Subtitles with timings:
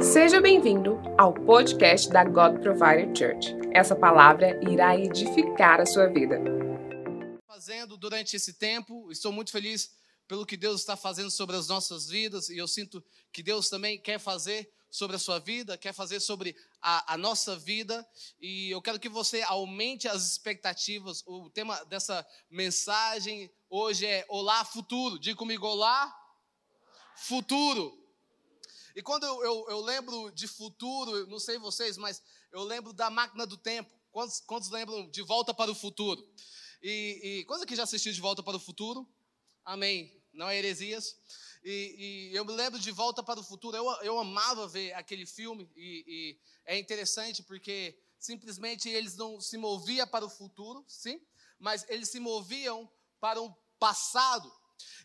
[0.00, 3.54] Seja bem-vindo ao podcast da God Provider Church.
[3.74, 6.40] Essa palavra irá edificar a sua vida.
[7.46, 9.90] Fazendo durante esse tempo, estou muito feliz
[10.26, 14.00] pelo que Deus está fazendo sobre as nossas vidas e eu sinto que Deus também
[14.00, 18.06] quer fazer sobre a sua vida, quer fazer sobre a, a, nossa vida,
[18.40, 21.22] e eu quero que você aumente as expectativas.
[21.26, 25.18] O tema dessa mensagem hoje é Olá Futuro.
[25.18, 26.10] Diga comigo, Olá
[27.16, 28.03] Futuro.
[28.94, 33.10] E quando eu, eu, eu, lembro de futuro, não sei vocês, mas eu lembro da
[33.10, 33.92] máquina do tempo.
[34.12, 36.24] Quantos, quantos lembram de Volta para o Futuro?
[36.80, 39.08] E, e quantos aqui já assistiu de Volta para o Futuro?
[39.64, 40.22] Amém.
[40.32, 41.16] Não é heresias?
[41.64, 43.76] E, e, eu me lembro de Volta para o Futuro.
[43.76, 49.56] Eu, eu amava ver aquele filme e, e é interessante porque simplesmente eles não se
[49.56, 51.20] moviam para o futuro, sim,
[51.58, 52.88] mas eles se moviam
[53.18, 54.52] para o passado.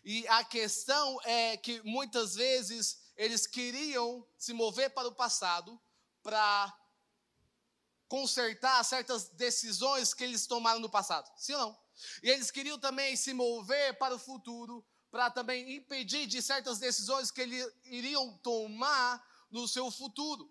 [0.04, 5.78] E a questão é que muitas vezes eles queriam se mover para o passado
[6.22, 6.74] para
[8.08, 11.30] consertar certas decisões que eles tomaram no passado.
[11.36, 11.78] Sim ou não?
[12.22, 17.30] E eles queriam também se mover para o futuro para também impedir de certas decisões
[17.30, 20.50] que eles iriam tomar no seu futuro.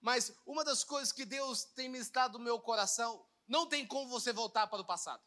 [0.00, 4.32] Mas uma das coisas que Deus tem ministrado no meu coração, não tem como você
[4.32, 5.22] voltar para o passado.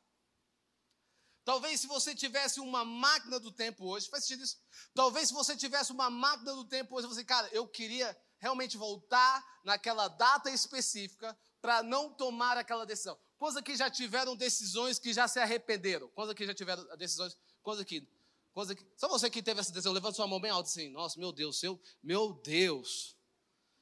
[1.47, 4.57] Talvez se você tivesse uma máquina do tempo hoje, faz sentido isso?
[4.93, 9.61] Talvez se você tivesse uma máquina do tempo hoje, você, cara, eu queria realmente voltar
[9.63, 13.17] naquela data específica para não tomar aquela decisão.
[13.37, 16.09] Quantos aqui já tiveram decisões que já se arrependeram?
[16.09, 17.37] Quantos aqui já tiveram decisões?
[17.63, 18.05] Quantos aqui?
[18.51, 18.85] Quantos aqui?
[18.97, 20.89] Só você que teve essa decisão, levanta sua mão bem alta assim.
[20.89, 23.15] Nossa, meu Deus, seu, meu Deus.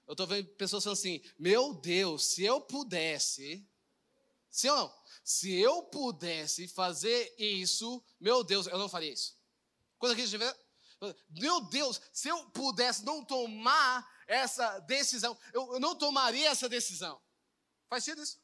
[0.05, 3.67] Eu estou vendo pessoas falando assim, meu Deus, se eu pudesse,
[4.59, 5.05] sim ou não?
[5.25, 9.35] se eu pudesse fazer isso, meu Deus, eu não faria isso.
[9.97, 10.55] Quando aqui estiver,
[11.29, 17.19] meu Deus, se eu pudesse não tomar essa decisão, eu, não tomaria essa decisão.
[17.89, 18.39] Faz sentido isso?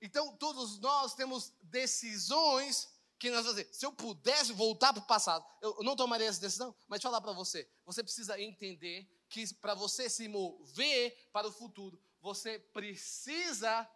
[0.00, 2.88] Então, todos nós temos decisões
[3.18, 3.68] que nós fazer.
[3.70, 6.74] Se eu pudesse voltar para o passado, eu não tomaria essa decisão.
[6.88, 12.00] Mas falar para você, você precisa entender que para você se mover para o futuro,
[12.22, 13.86] você precisa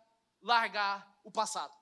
[0.44, 1.74] largar o passado.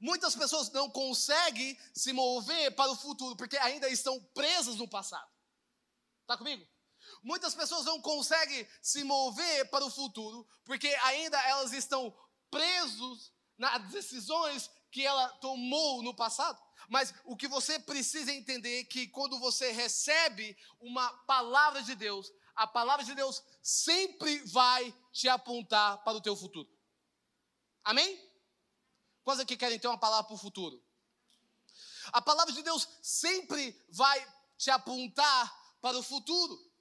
[0.00, 5.30] Muitas pessoas não conseguem se mover para o futuro porque ainda estão presas no passado.
[6.20, 6.66] Está comigo?
[7.22, 12.14] Muitas pessoas não conseguem se mover para o futuro porque ainda elas estão
[12.50, 16.60] presos nas decisões que ela tomou no passado.
[16.88, 22.30] Mas o que você precisa entender é que quando você recebe uma palavra de Deus,
[22.54, 26.68] a palavra de Deus sempre vai te apontar para o teu futuro.
[27.84, 28.30] Amém?
[29.24, 30.82] Quantos aqui querem ter uma palavra para o futuro?
[32.12, 34.26] A palavra de Deus sempre vai
[34.56, 36.72] te apontar para o futuro.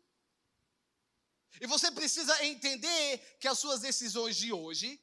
[1.60, 5.00] E você precisa entender que as suas decisões de hoje,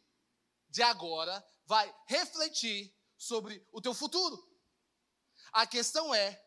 [0.68, 4.44] de agora, vai refletir sobre o teu futuro.
[5.52, 6.42] A questão é,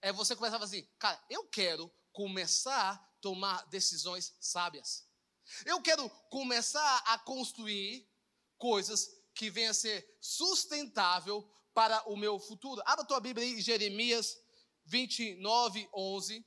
[0.00, 5.06] é você começar a falar assim, cara, eu quero começar a tomar decisões sábias.
[5.64, 8.08] Eu quero começar a construir
[8.62, 11.42] coisas que venham a ser sustentável
[11.74, 12.80] para o meu futuro.
[12.86, 14.40] Abra tua Bíblia aí, Jeremias
[14.84, 16.46] 29, 11.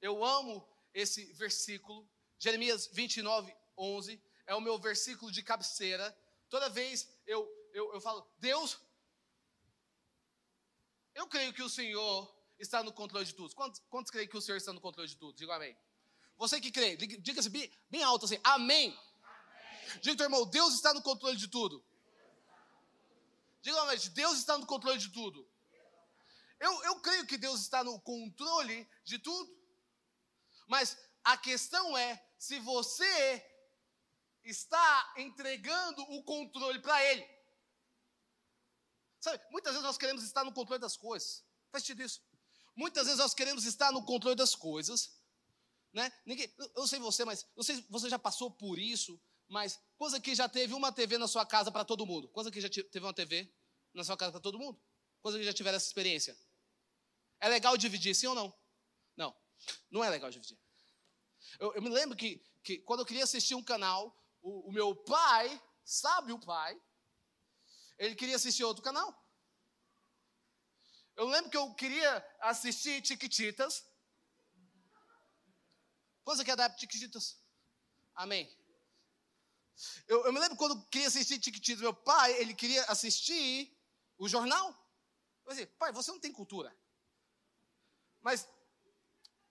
[0.00, 2.04] Eu amo esse versículo.
[2.36, 4.20] Jeremias 29, 11.
[4.44, 6.04] É o meu versículo de cabeceira.
[6.48, 8.76] Toda vez eu, eu, eu falo, Deus,
[11.14, 13.54] eu creio que o Senhor está no controle de tudo.
[13.54, 15.36] Quantos, quantos creem que o Senhor está no controle de tudo?
[15.36, 15.76] Diga amém.
[16.36, 18.98] Você que crê, diga-se bem, bem alto assim, amém.
[20.00, 21.84] Diga, teu irmão, Deus está no controle de tudo.
[23.62, 25.48] Diga novamente, Deus está no controle de tudo.
[26.60, 29.54] Eu, eu creio que Deus está no controle de tudo.
[30.66, 33.44] Mas a questão é se você
[34.42, 37.26] está entregando o controle para Ele.
[39.20, 41.42] Sabe, muitas vezes nós queremos estar no controle das coisas.
[41.70, 42.22] Faz sentido isso?
[42.76, 45.18] Muitas vezes nós queremos estar no controle das coisas.
[45.92, 46.12] Né?
[46.26, 49.18] Ninguém, eu não sei você, mas não sei se você já passou por isso.
[49.48, 52.28] Mas coisa que já teve uma TV na sua casa para todo mundo?
[52.28, 53.52] Coisa que já teve uma TV
[53.92, 54.80] na sua casa para todo mundo?
[55.22, 56.36] Coisa que já tiveram essa experiência?
[57.40, 58.54] É legal dividir, sim ou não?
[59.16, 59.36] Não,
[59.90, 60.58] não é legal dividir.
[61.58, 64.96] Eu, eu me lembro que, que quando eu queria assistir um canal, o, o meu
[64.96, 66.80] pai, sabe o pai,
[67.98, 69.22] ele queria assistir outro canal.
[71.16, 73.86] Eu lembro que eu queria assistir Tiquititas.
[76.24, 77.38] Coisa que é da Tiquititas?
[78.14, 78.50] Amém.
[80.06, 83.76] Eu, eu me lembro quando queria assistir Tiquititas, meu pai, ele queria assistir
[84.18, 84.74] o jornal.
[85.44, 86.74] Eu disse, pai, você não tem cultura.
[88.20, 88.48] Mas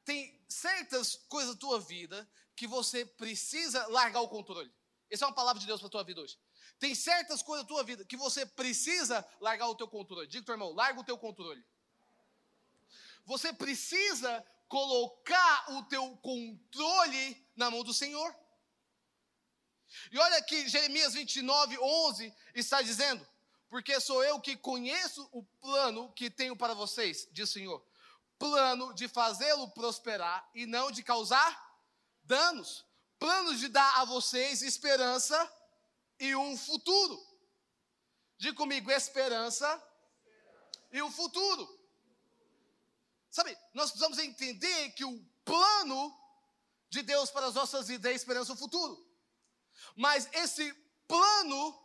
[0.03, 4.71] tem certas coisas da tua vida que você precisa largar o controle.
[5.09, 6.39] Essa é uma palavra de Deus para a tua vida hoje.
[6.79, 10.27] Tem certas coisas da tua vida que você precisa largar o teu controle.
[10.27, 11.63] Diga teu irmão, larga o teu controle.
[13.25, 18.35] Você precisa colocar o teu controle na mão do Senhor.
[20.11, 23.25] E olha que Jeremias 29, 11 está dizendo:
[23.69, 27.83] Porque sou eu que conheço o plano que tenho para vocês, diz o Senhor.
[28.37, 31.79] Plano de fazê-lo prosperar e não de causar
[32.23, 32.85] danos.
[33.19, 35.51] Plano de dar a vocês esperança
[36.19, 37.21] e um futuro.
[38.37, 39.81] Diga comigo, esperança
[40.91, 41.79] e o futuro.
[43.29, 46.15] Sabe, nós precisamos entender que o plano
[46.89, 49.02] de Deus para as nossas vidas é esperança e o futuro.
[49.95, 50.73] Mas esse
[51.07, 51.79] plano,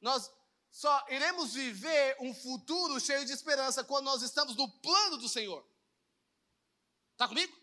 [0.00, 0.30] nós
[0.70, 5.64] só iremos viver um futuro cheio de esperança quando nós estamos no plano do Senhor.
[7.12, 7.56] Está comigo?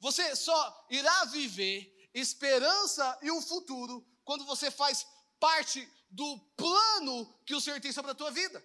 [0.00, 5.06] Você só irá viver esperança e um futuro quando você faz
[5.38, 8.64] parte do plano que o Senhor tem sobre a tua vida.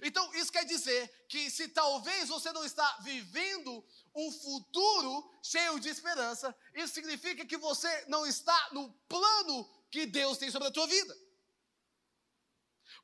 [0.00, 3.84] Então, isso quer dizer que se talvez você não está vivendo
[4.14, 10.38] um futuro cheio de esperança, isso significa que você não está no plano que Deus
[10.38, 11.14] tem sobre a tua vida.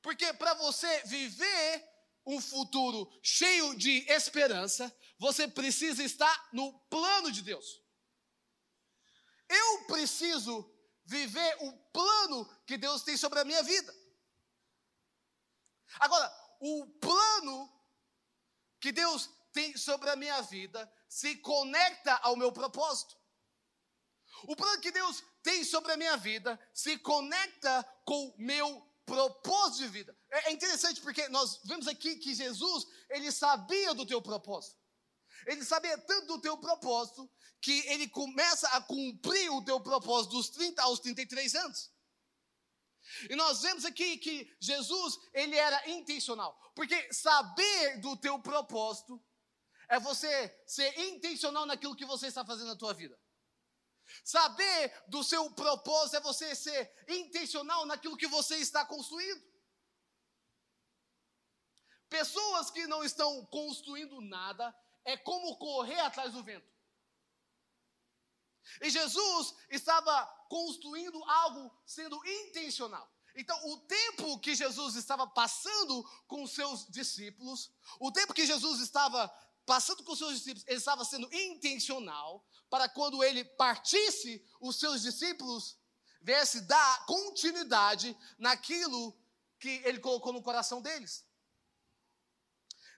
[0.03, 1.85] Porque para você viver
[2.25, 7.83] um futuro cheio de esperança, você precisa estar no plano de Deus.
[9.49, 10.71] Eu preciso
[11.05, 13.95] viver o plano que Deus tem sobre a minha vida.
[15.99, 16.29] Agora,
[16.61, 17.73] o plano
[18.81, 23.17] que Deus tem sobre a minha vida se conecta ao meu propósito.
[24.45, 29.85] O plano que Deus tem sobre a minha vida se conecta com o meu propósito
[29.85, 30.17] de vida.
[30.31, 34.79] É, é interessante porque nós vemos aqui que Jesus, ele sabia do teu propósito.
[35.47, 37.29] Ele sabia tanto do teu propósito
[37.61, 41.91] que ele começa a cumprir o teu propósito dos 30 aos 33 anos.
[43.29, 49.23] E nós vemos aqui que Jesus, ele era intencional, porque saber do teu propósito
[49.89, 53.19] é você ser intencional naquilo que você está fazendo na tua vida.
[54.25, 59.43] Saber do seu propósito é você ser intencional naquilo que você está construindo.
[62.09, 66.78] Pessoas que não estão construindo nada é como correr atrás do vento.
[68.81, 73.11] E Jesus estava construindo algo sendo intencional.
[73.35, 77.71] Então, o tempo que Jesus estava passando com seus discípulos,
[78.01, 79.29] o tempo que Jesus estava
[79.65, 85.79] passando com seus discípulos, ele estava sendo intencional para quando ele partisse, os seus discípulos
[86.21, 89.17] viesse dar continuidade naquilo
[89.61, 91.25] que ele colocou no coração deles.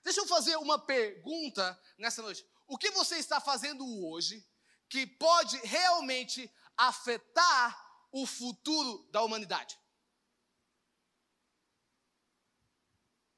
[0.03, 2.45] Deixa eu fazer uma pergunta nessa noite.
[2.67, 4.43] O que você está fazendo hoje
[4.91, 9.79] que pode realmente afetar o futuro da humanidade.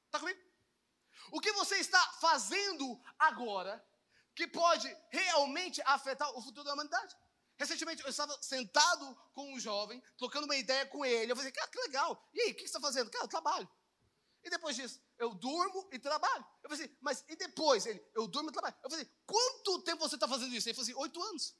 [0.06, 0.40] Está comigo?
[1.30, 3.72] O que você está fazendo agora
[4.34, 7.16] que pode realmente afetar o futuro da humanidade?
[7.56, 11.30] Recentemente eu estava sentado com um jovem, trocando uma ideia com ele.
[11.30, 12.28] Eu falei, cara, que legal.
[12.34, 13.12] E aí, o que você está fazendo?
[13.12, 13.70] Cara, eu trabalho.
[14.42, 16.44] E depois disso, eu durmo e trabalho.
[16.62, 17.86] Eu falei assim, mas e depois?
[17.86, 18.76] Ele, eu durmo e trabalho.
[18.82, 20.68] Eu falei, quanto tempo você está fazendo isso?
[20.68, 21.56] Ele falou assim, oito anos.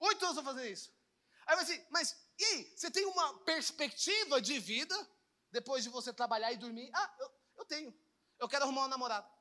[0.00, 0.92] Oito anos eu fazendo isso.
[1.46, 4.94] Aí eu falei assim, mas e você tem uma perspectiva de vida
[5.50, 6.90] depois de você trabalhar e dormir?
[6.94, 7.98] Ah, eu, eu tenho.
[8.38, 9.36] Eu quero arrumar uma namorada.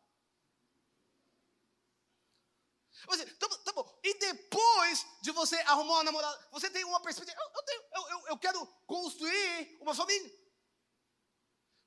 [3.08, 4.00] Você, assim, tá, tá, bom.
[4.04, 7.38] E depois de você arrumar uma namorada, você tem uma perspectiva.
[7.40, 10.32] Eu, eu tenho, eu, eu, eu, quero construir uma família.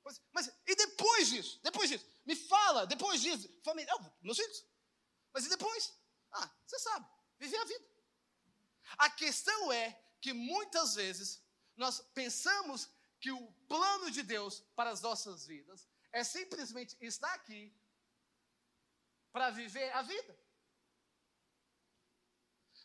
[0.09, 1.59] Mas, mas, e depois disso?
[1.61, 2.05] Depois disso?
[2.25, 3.47] Me fala, depois disso.
[3.63, 4.65] Família, oh, meus filhos.
[5.31, 5.93] Mas e depois?
[6.31, 7.85] Ah, você sabe, viver a vida.
[8.97, 11.43] A questão é que muitas vezes
[11.77, 12.89] nós pensamos
[13.19, 17.71] que o plano de Deus para as nossas vidas é simplesmente estar aqui
[19.31, 20.39] para viver a vida.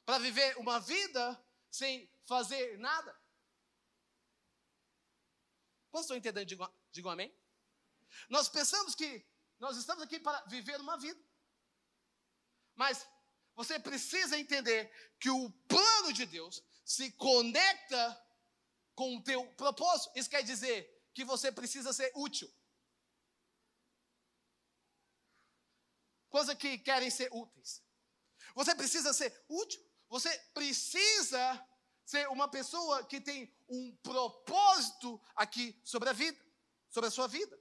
[0.04, 3.18] Para viver uma vida sem fazer nada.
[5.90, 6.46] Quantos estão entendendo?
[6.46, 7.36] Digam, digam amém.
[8.28, 9.26] Nós pensamos que
[9.58, 11.20] nós estamos aqui para viver uma vida.
[12.74, 13.06] Mas
[13.54, 18.02] você precisa entender que o plano de Deus se conecta
[18.94, 20.12] com o teu propósito.
[20.16, 20.78] Isso quer dizer
[21.12, 22.48] que você precisa ser útil.
[26.28, 27.82] Coisas que querem ser úteis.
[28.54, 29.82] Você precisa ser útil.
[30.08, 31.68] Você precisa
[32.04, 36.38] ser uma pessoa que tem um propósito aqui sobre a vida,
[36.94, 37.58] sobre a sua vida.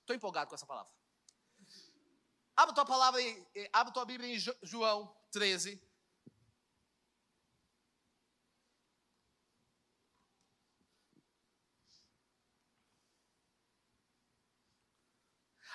[0.00, 0.90] Estou empolgado com essa palavra.
[2.56, 3.20] Abra tua palavra,
[3.72, 5.78] abra tua Bíblia em João 13.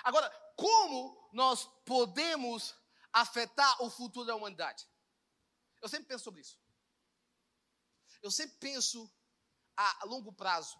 [0.02, 2.74] Agora, como nós podemos
[3.12, 4.88] afetar o futuro da humanidade?
[5.80, 6.59] Eu sempre penso sobre isso.
[8.22, 9.12] Eu sempre penso
[9.76, 10.78] a longo prazo.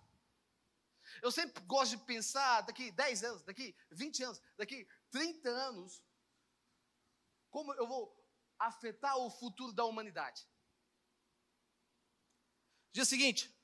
[1.22, 6.02] Eu sempre gosto de pensar daqui 10 anos, daqui 20 anos, daqui 30 anos,
[7.50, 8.16] como eu vou
[8.58, 10.46] afetar o futuro da humanidade.
[12.92, 13.54] Dia seguinte,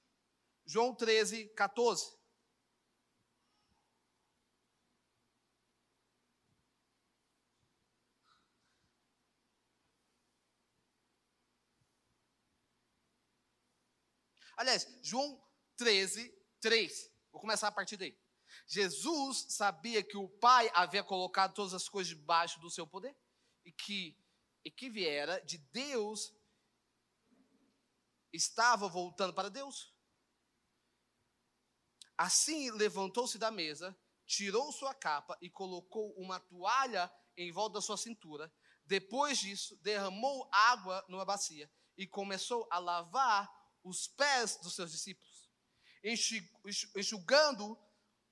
[0.65, 2.16] João 13, 14.
[14.57, 15.41] Aliás, João
[15.77, 17.11] 13, 3.
[17.31, 18.19] Vou começar a partir daí.
[18.67, 23.15] Jesus sabia que o Pai havia colocado todas as coisas debaixo do seu poder
[23.65, 24.17] e que,
[24.65, 26.35] e que viera de Deus
[28.33, 29.95] estava voltando para Deus.
[32.17, 37.99] Assim levantou-se da mesa, tirou sua capa e colocou uma toalha em volta da sua
[37.99, 38.53] cintura.
[38.85, 43.53] Depois disso, derramou água numa bacia e começou a lavar
[43.87, 45.49] os pés dos seus discípulos,
[46.97, 47.79] enxugando,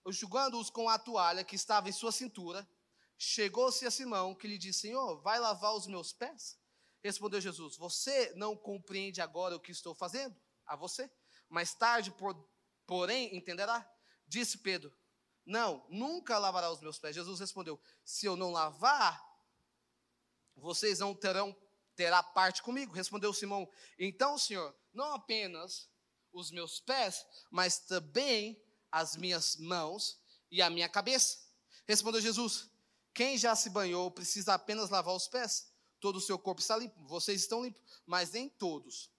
[0.07, 2.69] enxugando-os com a toalha que estava em sua cintura.
[3.17, 6.59] Chegou-se a Simão, que lhe disse: Senhor, vai lavar os meus pés?
[7.03, 11.09] Respondeu Jesus: Você não compreende agora o que estou fazendo a você?
[11.49, 12.35] Mais tarde, por,
[12.85, 13.89] porém, entenderá.
[14.27, 14.93] Disse Pedro:
[15.47, 17.15] Não, nunca lavará os meus pés.
[17.15, 19.25] Jesus respondeu: Se eu não lavar,
[20.57, 21.57] vocês não terão
[21.97, 22.93] terá parte comigo.
[22.93, 25.89] Respondeu Simão: Então, Senhor, não apenas
[26.33, 28.61] os meus pés, mas também
[28.91, 30.21] as minhas mãos
[30.51, 31.39] e a minha cabeça.
[31.87, 32.71] Respondeu Jesus:
[33.13, 35.73] Quem já se banhou precisa apenas lavar os pés.
[36.01, 37.03] Todo o seu corpo está limpo.
[37.07, 39.11] Vocês estão limpos, mas nem todos.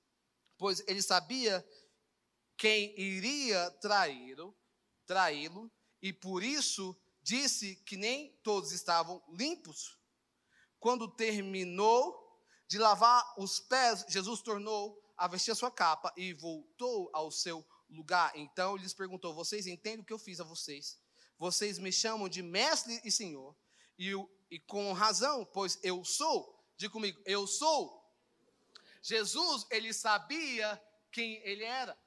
[0.58, 1.66] Pois ele sabia
[2.58, 4.56] quem iria traí-lo,
[5.06, 9.98] traí-lo, e por isso disse que nem todos estavam limpos.
[10.80, 12.25] Quando terminou
[12.68, 17.66] de lavar os pés, Jesus tornou a vestir a sua capa e voltou ao seu
[17.90, 18.32] lugar.
[18.36, 21.00] Então ele lhes perguntou: Vocês entendem o que eu fiz a vocês?
[21.38, 23.56] Vocês me chamam de mestre e senhor,
[24.00, 24.12] e,
[24.50, 26.56] e com razão, pois eu sou.
[26.78, 28.04] Diga comigo, eu sou.
[29.02, 30.82] Jesus, ele sabia
[31.12, 31.98] quem ele era.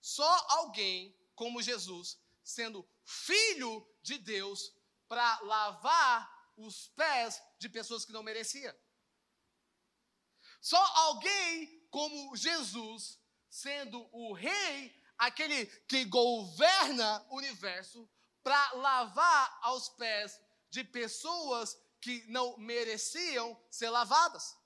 [0.00, 4.74] Só alguém como Jesus, sendo filho de Deus,
[5.08, 8.74] para lavar os pés de pessoas que não mereciam.
[10.64, 18.10] Só alguém como Jesus, sendo o rei, aquele que governa o universo,
[18.42, 20.40] para lavar aos pés
[20.70, 24.56] de pessoas que não mereciam ser lavadas.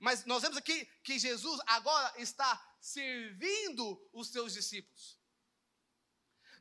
[0.00, 2.50] Mas nós vemos aqui que Jesus agora está
[2.80, 5.20] servindo os seus discípulos.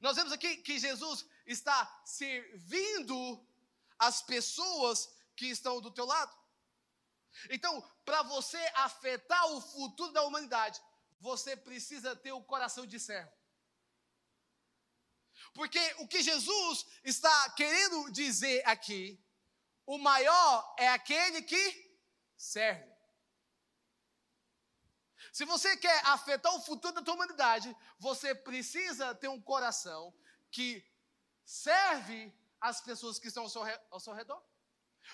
[0.01, 3.48] Nós vemos aqui que Jesus está servindo
[3.98, 6.47] as pessoas que estão do teu lado.
[7.50, 10.82] Então, para você afetar o futuro da humanidade,
[11.20, 13.32] você precisa ter o coração de servo.
[15.53, 19.24] Porque o que Jesus está querendo dizer aqui,
[19.86, 22.00] o maior é aquele que
[22.36, 22.98] serve.
[25.32, 30.13] Se você quer afetar o futuro da tua humanidade, você precisa ter um coração
[30.50, 30.84] que
[31.46, 34.44] serve as pessoas que estão ao seu, ao seu redor.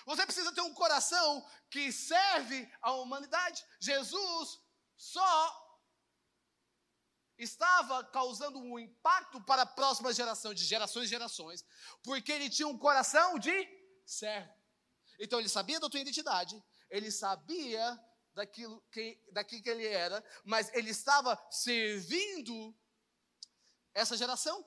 [0.06, 3.64] Você precisa ter um coração que serve à humanidade.
[3.80, 4.60] Jesus
[4.96, 5.64] só
[7.36, 11.64] estava causando um impacto para a próxima geração, de gerações e gerações,
[12.02, 13.52] porque ele tinha um coração de
[14.06, 14.52] servo.
[15.18, 17.98] Então ele sabia da tua identidade, ele sabia
[18.34, 22.76] daquilo que, daquilo que ele era, mas ele estava servindo
[23.94, 24.64] essa geração.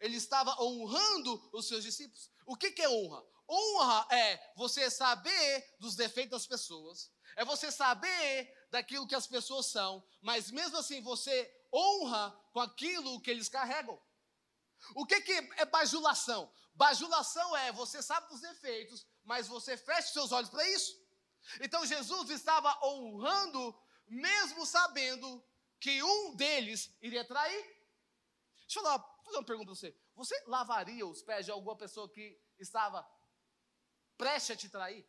[0.00, 2.30] Ele estava honrando os seus discípulos.
[2.46, 3.24] O que, que é honra?
[3.48, 9.66] Honra é você saber dos defeitos das pessoas, é você saber daquilo que as pessoas
[9.66, 13.98] são, mas mesmo assim você honra com aquilo que eles carregam.
[14.94, 16.52] O que, que é bajulação?
[16.74, 20.96] Bajulação é você sabe dos defeitos, mas você fecha seus olhos para isso.
[21.60, 23.74] Então Jesus estava honrando,
[24.06, 25.44] mesmo sabendo
[25.80, 27.64] que um deles iria trair.
[28.62, 29.96] Deixa eu falar, fazer uma pergunta para você.
[30.14, 33.08] Você lavaria os pés de alguma pessoa que estava
[34.18, 35.08] preste a te trair?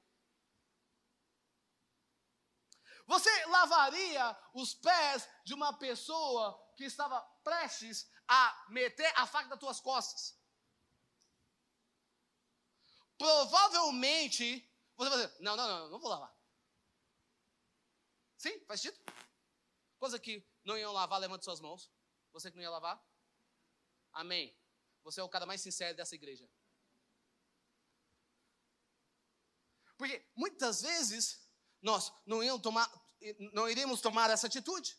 [3.06, 9.60] Você lavaria os pés de uma pessoa que estava prestes a meter a faca nas
[9.60, 10.40] tuas costas?
[13.20, 16.34] provavelmente você vai dizer: não, não, não, não vou lavar.
[18.38, 19.04] Sim, faz sentido?
[20.00, 21.92] Coisa que não iam lavar, levante suas mãos.
[22.32, 23.04] Você que não ia lavar?
[24.14, 24.58] Amém.
[25.04, 26.50] Você é o cara mais sincero dessa igreja.
[30.00, 31.46] Porque muitas vezes
[31.82, 32.90] nós não, tomar,
[33.54, 34.98] não iríamos tomar essa atitude.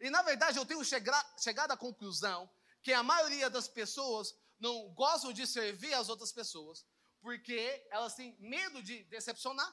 [0.00, 5.32] E na verdade eu tenho chegado à conclusão que a maioria das pessoas não gostam
[5.32, 6.84] de servir as outras pessoas
[7.20, 9.72] porque elas têm medo de decepcionar.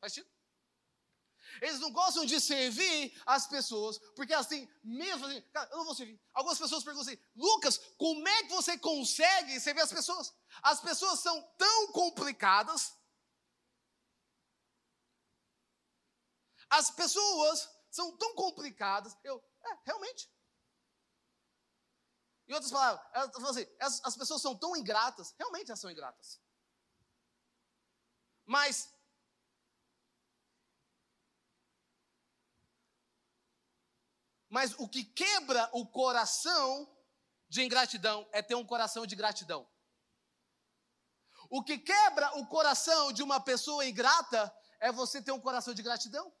[0.00, 0.37] Faz sentido?
[1.60, 4.68] Eles não gostam de servir as pessoas, porque elas têm.
[5.14, 6.20] Assim, cara, eu não vou servir.
[6.32, 10.32] Algumas pessoas perguntam assim: Lucas, como é que você consegue servir as pessoas?
[10.62, 12.94] As pessoas são tão complicadas.
[16.70, 19.16] As pessoas são tão complicadas.
[19.24, 20.30] Eu, é, realmente.
[22.46, 26.40] Em outras palavras, elas assim, as, as pessoas são tão ingratas, realmente elas são ingratas.
[28.46, 28.90] Mas
[34.58, 36.92] Mas o que quebra o coração
[37.48, 39.64] de ingratidão é ter um coração de gratidão.
[41.48, 45.80] O que quebra o coração de uma pessoa ingrata é você ter um coração de
[45.80, 46.34] gratidão.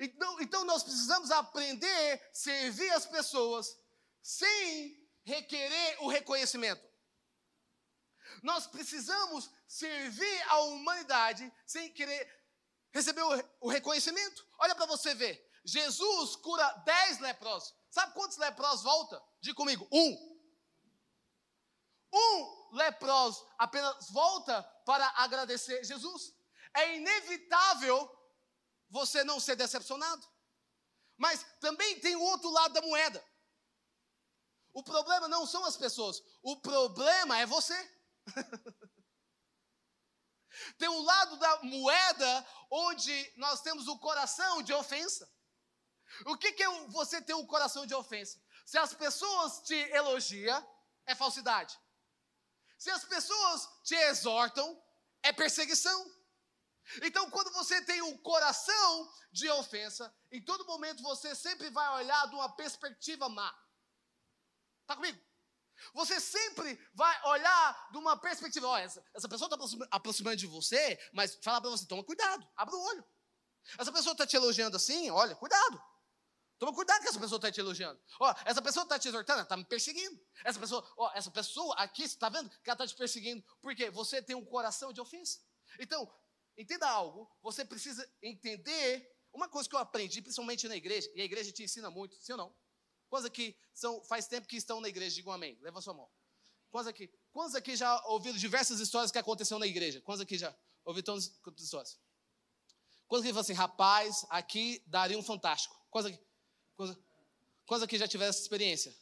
[0.00, 3.78] Então, então nós precisamos aprender a servir as pessoas
[4.22, 6.88] sem requerer o reconhecimento.
[8.42, 12.26] Nós precisamos servir a humanidade sem querer
[12.92, 13.24] receber
[13.60, 14.46] o reconhecimento.
[14.58, 15.47] Olha para você ver.
[15.64, 17.74] Jesus cura dez leprosos.
[17.90, 19.22] Sabe quantos leprosos volta?
[19.40, 20.38] Diga comigo, um.
[22.12, 26.34] Um leproso apenas volta para agradecer Jesus.
[26.74, 28.10] É inevitável
[28.88, 30.26] você não ser decepcionado.
[31.16, 33.24] Mas também tem o outro lado da moeda.
[34.72, 37.74] O problema não são as pessoas, o problema é você.
[40.78, 45.28] tem um lado da moeda onde nós temos o coração de ofensa.
[46.26, 48.40] O que, que é você ter um coração de ofensa?
[48.64, 50.66] Se as pessoas te elogiam,
[51.06, 51.78] é falsidade.
[52.78, 54.82] Se as pessoas te exortam,
[55.22, 56.18] é perseguição.
[57.02, 62.28] Então, quando você tem um coração de ofensa, em todo momento você sempre vai olhar
[62.28, 63.54] de uma perspectiva má.
[64.82, 65.20] Está comigo?
[65.94, 68.66] Você sempre vai olhar de uma perspectiva.
[68.66, 72.74] Olha, essa, essa pessoa está aproximando de você, mas fala para você: toma cuidado, abre
[72.74, 73.04] o olho.
[73.78, 75.82] Essa pessoa está te elogiando assim, olha, cuidado.
[76.58, 78.00] Toma cuidado que essa pessoa está te elogiando.
[78.20, 80.20] Ó, essa pessoa está te exortando, está me perseguindo.
[80.44, 83.44] Essa pessoa, ó, essa pessoa aqui, você está vendo que ela está te perseguindo.
[83.62, 85.38] Porque você tem um coração de ofensa.
[85.78, 86.12] Então,
[86.56, 91.24] entenda algo, você precisa entender uma coisa que eu aprendi, principalmente na igreja, e a
[91.24, 92.56] igreja te ensina muito, sim ou não?
[93.08, 95.14] Quantos aqui são, faz tempo que estão na igreja?
[95.14, 95.56] Digam amém.
[95.62, 96.10] Leva sua mão.
[96.70, 97.10] Quantos aqui?
[97.32, 100.00] Quantos aqui já ouviram diversas histórias que aconteceram na igreja?
[100.02, 101.98] Quantos aqui já ouviram todas as histórias?
[103.06, 105.74] Quantos aqui falam assim, rapaz, aqui daria um fantástico?
[105.88, 106.27] Quantos aqui?
[107.66, 108.96] Quantos, aqui já tiveram essa experiência?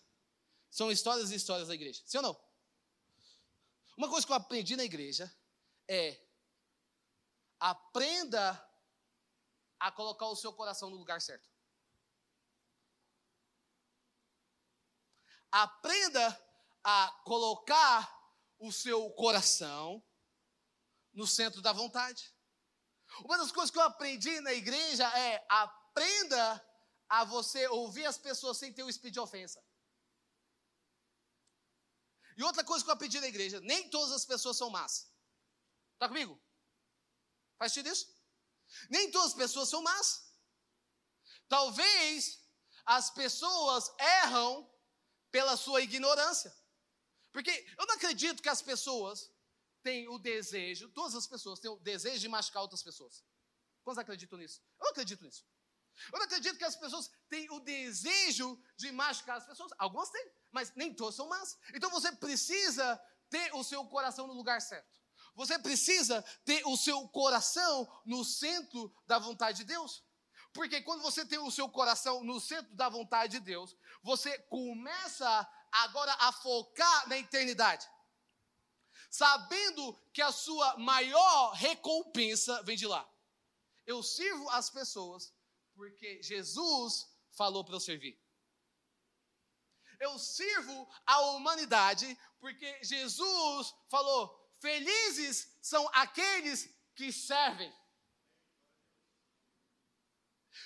[0.71, 2.03] São histórias e histórias da igreja.
[2.07, 2.47] Sim ou não?
[3.97, 5.31] Uma coisa que eu aprendi na igreja
[5.87, 6.21] é
[7.61, 8.63] aprenda
[9.79, 11.49] a colocar o seu coração no lugar certo.
[15.51, 16.45] Aprenda
[16.83, 18.13] a colocar
[18.59, 20.03] o seu coração
[21.13, 22.35] no centro da vontade.
[23.21, 26.66] Uma das coisas que eu aprendi na igreja é aprenda
[27.09, 29.63] a você ouvir as pessoas sem ter o espírito de ofensa.
[32.37, 35.11] E outra coisa que eu aprendi na igreja, nem todas as pessoas são más.
[35.95, 36.39] Está comigo?
[37.59, 38.15] Faz sentido isso?
[38.91, 40.31] Nem todas as pessoas são más.
[41.49, 42.45] Talvez
[42.85, 44.71] as pessoas erram
[45.31, 46.55] pela sua ignorância.
[47.33, 49.31] Porque eu não acredito que as pessoas
[49.83, 53.25] têm o desejo, todas as pessoas têm o desejo de machucar outras pessoas.
[53.85, 54.61] Quantos acreditam nisso?
[54.81, 55.47] Eu acredito nisso.
[56.13, 59.73] Eu não acredito que as pessoas têm o desejo de machucar as pessoas.
[59.79, 61.57] Algumas têm, mas nem todas são más.
[61.75, 65.01] Então você precisa ter o seu coração no lugar certo.
[65.35, 70.03] Você precisa ter o seu coração no centro da vontade de Deus.
[70.53, 75.47] Porque quando você tem o seu coração no centro da vontade de Deus, você começa
[75.71, 77.87] agora a focar na eternidade.
[79.11, 83.07] Sabendo que a sua maior recompensa vem de lá.
[83.87, 85.33] Eu sirvo as pessoas
[85.77, 88.19] porque Jesus falou para eu servir.
[90.01, 94.21] Eu sirvo a humanidade porque Jesus falou:
[94.59, 97.73] felizes são aqueles que servem.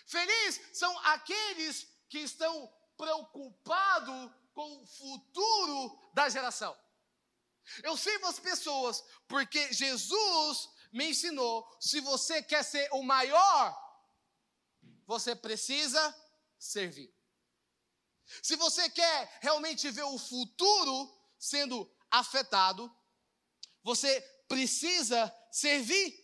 [0.06, 6.76] Felizes são aqueles que estão preocupados com o futuro da geração.
[7.82, 13.89] Eu sirvo as pessoas porque Jesus me ensinou: se você quer ser o maior,
[15.10, 16.00] você precisa
[16.56, 17.12] servir.
[18.44, 22.88] Se você quer realmente ver o futuro sendo afetado,
[23.82, 26.16] você precisa servir.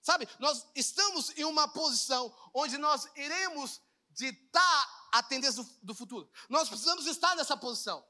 [0.00, 6.32] Sabe, nós estamos em uma posição onde nós iremos ditar a tendência do, futuro.
[6.48, 8.02] Nós precisamos estar nessa posição.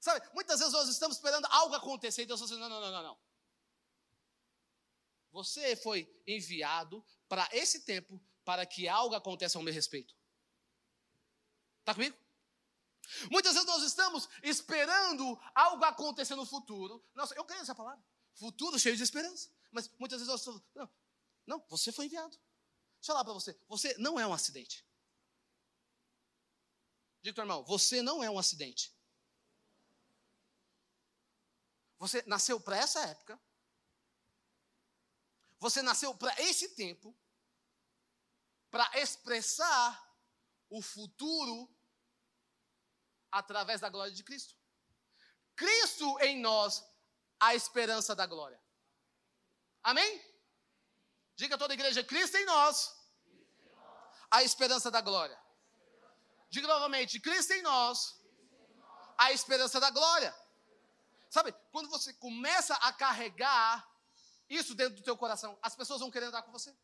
[0.00, 3.02] Sabe, muitas vezes nós estamos esperando algo acontecer e Deus está dizendo: não, não, não,
[3.02, 3.29] não.
[5.32, 10.14] Você foi enviado para esse tempo para que algo aconteça ao meu respeito.
[11.80, 12.16] Está comigo?
[13.30, 17.04] Muitas vezes nós estamos esperando algo acontecer no futuro.
[17.14, 18.02] Nossa, eu creio nessa palavra.
[18.34, 19.50] Futuro cheio de esperança.
[19.70, 20.62] Mas muitas vezes nós estamos.
[20.74, 20.90] Não,
[21.46, 22.30] não você foi enviado.
[22.30, 23.58] Deixa eu falar para você.
[23.68, 24.84] Você não é um acidente.
[27.22, 28.94] Diga, teu irmão, você não é um acidente.
[31.98, 33.38] Você nasceu para essa época.
[35.60, 37.16] Você nasceu para esse tempo.
[38.70, 39.84] Para expressar
[40.68, 41.68] o futuro
[43.30, 44.54] através da glória de Cristo.
[45.54, 46.82] Cristo em nós,
[47.38, 48.60] a esperança da glória.
[49.82, 50.24] Amém?
[51.36, 52.94] Diga a toda a igreja: Cristo em nós,
[54.30, 55.38] a esperança da glória.
[56.48, 58.18] Diga novamente: Cristo em nós,
[59.18, 60.34] a esperança da glória.
[61.28, 63.89] Sabe, quando você começa a carregar
[64.50, 66.76] isso dentro do teu coração, as pessoas vão querer andar com você.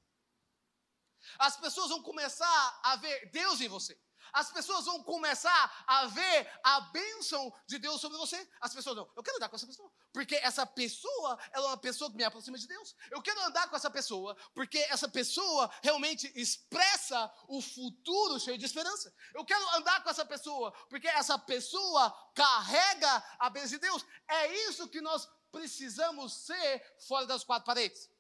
[1.38, 4.00] As pessoas vão começar a ver Deus em você.
[4.32, 8.36] As pessoas vão começar a ver a bênção de Deus sobre você.
[8.60, 11.76] As pessoas não, eu quero andar com essa pessoa, porque essa pessoa ela é uma
[11.76, 12.94] pessoa que me aproxima de Deus.
[13.10, 18.66] Eu quero andar com essa pessoa, porque essa pessoa realmente expressa o futuro cheio de
[18.66, 19.12] esperança.
[19.34, 24.04] Eu quero andar com essa pessoa, porque essa pessoa carrega a bênção de Deus.
[24.28, 26.70] É isso que nós precisamos ser
[27.08, 28.10] fora das quatro paredes.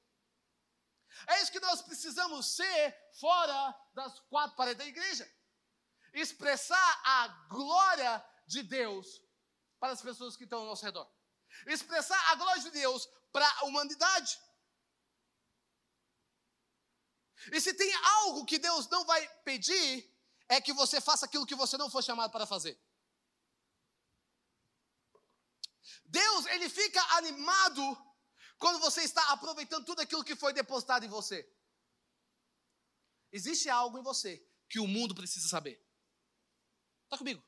[1.28, 3.60] É isso que nós precisamos ser fora
[3.94, 5.30] das quatro paredes da igreja.
[6.14, 9.22] Expressar a glória de Deus
[9.78, 11.06] para as pessoas que estão ao nosso redor.
[11.66, 14.38] Expressar a glória de Deus para a humanidade.
[17.52, 20.10] E se tem algo que Deus não vai pedir,
[20.48, 22.80] é que você faça aquilo que você não foi chamado para fazer.
[26.08, 27.82] Deus, ele fica animado
[28.58, 31.48] quando você está aproveitando tudo aquilo que foi depositado em você.
[33.32, 35.84] Existe algo em você que o mundo precisa saber.
[37.04, 37.42] Está comigo?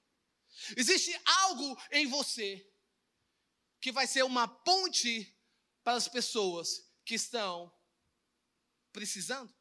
[0.77, 2.64] Existe algo em você
[3.81, 5.37] que vai ser uma ponte
[5.83, 6.68] para as pessoas
[7.05, 7.73] que estão
[8.92, 9.55] precisando.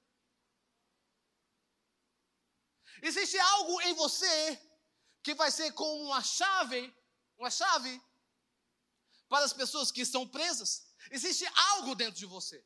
[3.02, 4.62] Existe algo em você
[5.24, 6.94] que vai ser como uma chave,
[7.38, 8.02] uma chave
[9.30, 10.88] para as pessoas que estão presas.
[11.12, 12.64] Existe algo dentro de você.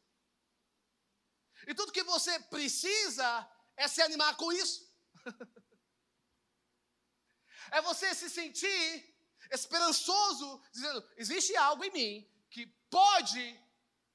[1.68, 4.90] E tudo que você precisa é se animar com isso.
[7.72, 9.12] é você se sentir
[9.52, 13.60] esperançoso, dizendo: existe algo em mim que pode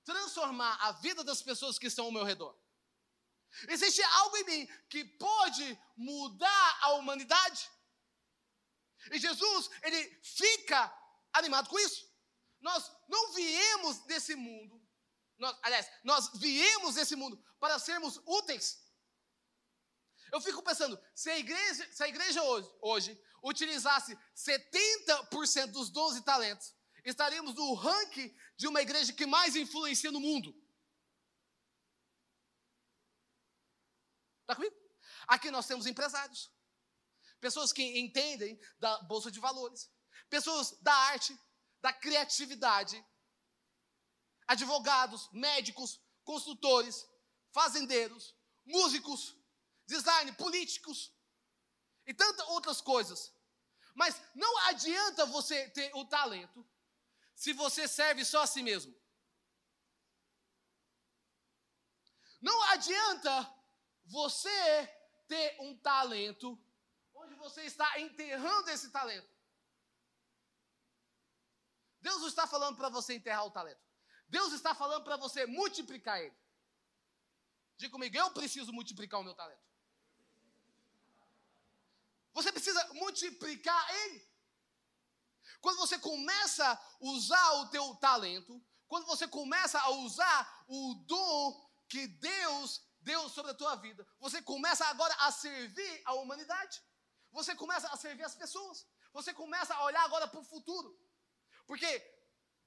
[0.04, 2.56] transformar a vida das pessoas que estão ao meu redor.
[3.68, 7.70] Existe algo em mim que pode mudar a humanidade.
[9.10, 10.92] E Jesus, ele fica
[11.32, 12.06] animado com isso.
[12.66, 14.84] Nós não viemos desse mundo,
[15.38, 18.84] nós, aliás, nós viemos desse mundo para sermos úteis.
[20.32, 26.22] Eu fico pensando, se a igreja, se a igreja hoje, hoje utilizasse 70% dos 12
[26.22, 26.74] talentos,
[27.04, 30.50] estaríamos no ranking de uma igreja que mais influencia no mundo.
[34.40, 34.74] Está comigo?
[35.28, 36.50] Aqui nós temos empresários,
[37.40, 39.88] pessoas que entendem da bolsa de valores,
[40.28, 41.38] pessoas da arte,
[41.86, 42.96] da criatividade,
[44.44, 47.08] advogados, médicos, consultores,
[47.52, 49.36] fazendeiros, músicos,
[49.86, 51.14] design, políticos
[52.04, 53.32] e tantas outras coisas.
[53.94, 56.68] Mas não adianta você ter o talento
[57.36, 58.92] se você serve só a si mesmo.
[62.40, 63.32] Não adianta
[64.06, 64.58] você
[65.28, 66.60] ter um talento
[67.14, 69.35] onde você está enterrando esse talento.
[72.06, 73.84] Deus não está falando para você enterrar o talento.
[74.28, 76.36] Deus está falando para você multiplicar ele.
[77.76, 79.66] Diga comigo, eu preciso multiplicar o meu talento.
[82.32, 84.18] Você precisa multiplicar ele.
[85.60, 88.54] Quando você começa a usar o teu talento,
[88.86, 94.40] quando você começa a usar o dom que Deus deu sobre a tua vida, você
[94.40, 96.80] começa agora a servir a humanidade.
[97.32, 98.86] Você começa a servir as pessoas.
[99.12, 100.96] Você começa a olhar agora para o futuro.
[101.66, 102.16] Porque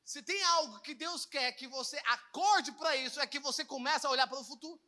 [0.03, 4.07] se tem algo que Deus quer que você acorde para isso, é que você começa
[4.07, 4.81] a olhar para o futuro.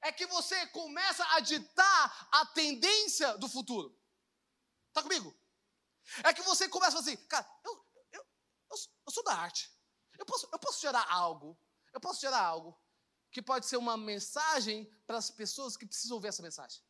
[0.00, 3.96] É que você começa a ditar a tendência do futuro.
[4.88, 5.34] Está comigo?
[6.24, 8.26] É que você começa a falar assim, cara, eu, eu,
[8.70, 9.70] eu, eu sou da arte.
[10.18, 11.58] Eu posso, eu posso gerar algo.
[11.92, 12.80] Eu posso gerar algo
[13.30, 16.82] que pode ser uma mensagem para as pessoas que precisam ouvir essa mensagem.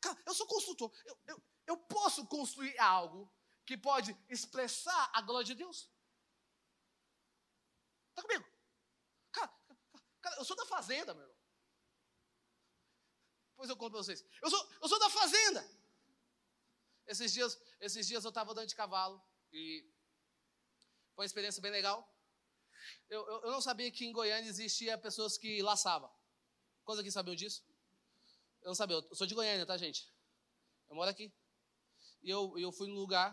[0.00, 0.92] Cara, eu sou construtor.
[1.04, 3.32] Eu, eu, eu posso construir algo
[3.70, 5.88] que pode expressar a glória de Deus.
[8.08, 8.44] Está comigo?
[9.30, 9.48] Cara,
[10.20, 11.38] cara, eu sou da fazenda, meu irmão.
[13.50, 14.24] Depois eu conto para vocês.
[14.42, 15.62] Eu sou, eu sou da fazenda.
[17.06, 19.88] Esses dias, esses dias eu estava andando de cavalo e
[21.14, 21.98] foi uma experiência bem legal.
[23.08, 26.12] Eu, eu, eu, não sabia que em Goiânia existia pessoas que laçavam.
[26.82, 27.64] Quantos aqui sabiam disso?
[28.62, 28.96] Eu não sabia.
[28.96, 30.12] Eu sou de Goiânia, tá, gente?
[30.88, 31.32] Eu moro aqui.
[32.20, 33.30] E eu, eu fui num lugar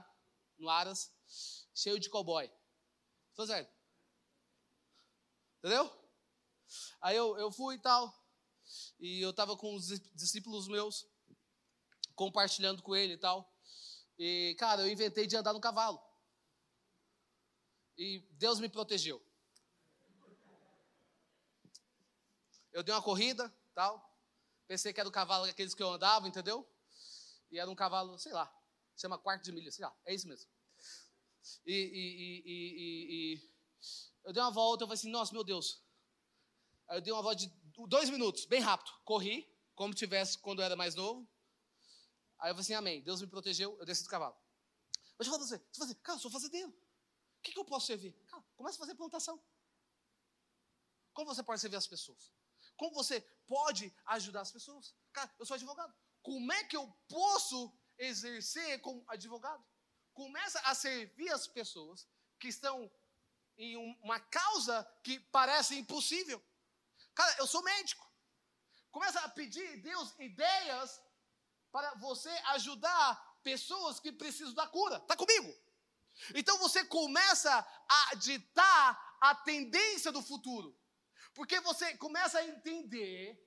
[0.58, 1.12] no Aras,
[1.74, 2.52] cheio de cowboy.
[3.36, 3.72] Tô certo?
[5.60, 5.92] Entendeu?
[7.02, 8.14] Aí eu, eu fui e tal,
[9.00, 11.08] e eu tava com os discípulos meus,
[12.16, 13.54] compartilhando com ele e tal.
[14.18, 16.02] E, cara, eu inventei de andar no cavalo.
[17.98, 19.24] E Deus me protegeu.
[22.72, 24.04] Eu dei uma corrida, tal.
[24.68, 26.68] Pensei que era o cavalo aqueles que eu andava, entendeu?
[27.50, 28.54] E era um cavalo, sei lá,
[28.98, 30.50] chama quarto de milha, sei lá, é isso mesmo.
[31.66, 33.52] E, e, e, e,
[34.26, 35.82] eu dei uma volta, eu falei assim, nossa, meu Deus.
[36.88, 37.48] Aí eu dei uma volta de
[37.88, 38.92] dois minutos, bem rápido.
[39.06, 41.28] Corri, como tivesse quando eu era mais novo.
[42.40, 43.02] Aí eu falei assim, amém.
[43.02, 44.36] Deus me protegeu, eu desci do cavalo.
[45.18, 46.70] Mas eu falo pra você, você fala assim, cara, eu sou fazendeiro.
[46.70, 48.14] O que, que eu posso servir?
[48.26, 49.42] Cara, começa a fazer plantação.
[51.14, 52.32] Como você pode servir as pessoas?
[52.76, 54.96] Como você pode ajudar as pessoas?
[55.12, 55.94] Cara, eu sou advogado.
[56.22, 59.64] Como é que eu posso exercer como advogado.
[60.14, 62.08] Começa a servir as pessoas
[62.40, 62.92] que estão
[63.58, 66.44] em uma causa que parece impossível.
[67.14, 68.06] Cara, eu sou médico.
[68.92, 71.02] Começa a pedir Deus ideias
[71.72, 74.98] para você ajudar pessoas que precisam da cura.
[74.98, 75.54] Está comigo?
[76.34, 77.54] Então você começa
[77.88, 80.78] a ditar a tendência do futuro.
[81.34, 83.40] Porque você começa a entender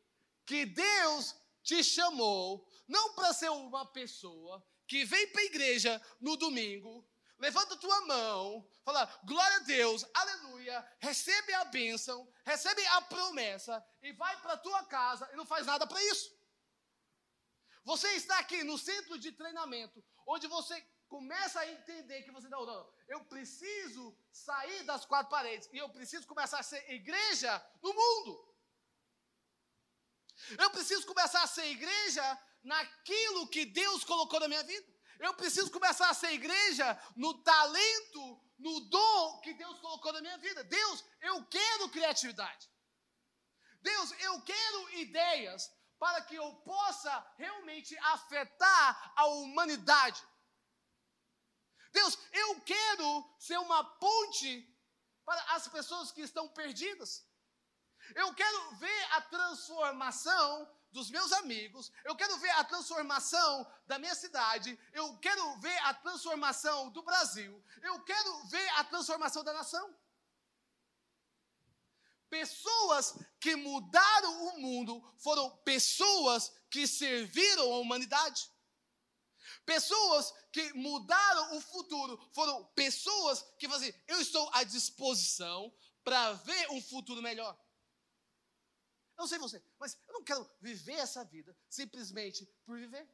[0.46, 6.36] que Deus te chamou não para ser uma pessoa que vem para a igreja no
[6.36, 13.84] domingo, levanta tua mão, fala glória a Deus, aleluia, recebe a bênção, recebe a promessa
[14.02, 16.36] e vai para tua casa e não faz nada para isso.
[17.84, 22.66] Você está aqui no centro de treinamento, onde você começa a entender que você não,
[22.66, 27.92] não, eu preciso sair das quatro paredes e eu preciso começar a ser igreja no
[27.92, 28.49] mundo.
[30.58, 34.86] Eu preciso começar a ser igreja naquilo que Deus colocou na minha vida.
[35.18, 40.38] Eu preciso começar a ser igreja no talento, no dom que Deus colocou na minha
[40.38, 40.64] vida.
[40.64, 42.70] Deus, eu quero criatividade.
[43.82, 50.22] Deus, eu quero ideias para que eu possa realmente afetar a humanidade.
[51.92, 54.66] Deus, eu quero ser uma ponte
[55.24, 57.26] para as pessoas que estão perdidas.
[58.14, 64.14] Eu quero ver a transformação dos meus amigos, eu quero ver a transformação da minha
[64.14, 69.94] cidade, eu quero ver a transformação do Brasil, eu quero ver a transformação da nação.
[72.28, 78.48] Pessoas que mudaram o mundo foram pessoas que serviram a humanidade.
[79.66, 86.70] Pessoas que mudaram o futuro foram pessoas que faziam, eu estou à disposição para ver
[86.70, 87.56] um futuro melhor.
[89.20, 93.06] Eu sei você, mas eu não quero viver essa vida simplesmente por viver.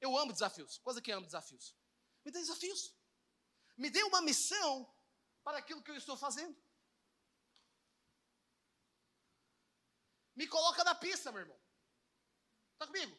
[0.00, 0.78] Eu amo desafios.
[0.78, 1.76] Coisa que amo desafios.
[2.24, 2.94] Me dê desafios.
[3.76, 4.90] Me dê uma missão
[5.42, 6.56] para aquilo que eu estou fazendo.
[10.34, 11.60] Me coloca na pista, meu irmão.
[12.72, 13.14] Está comigo?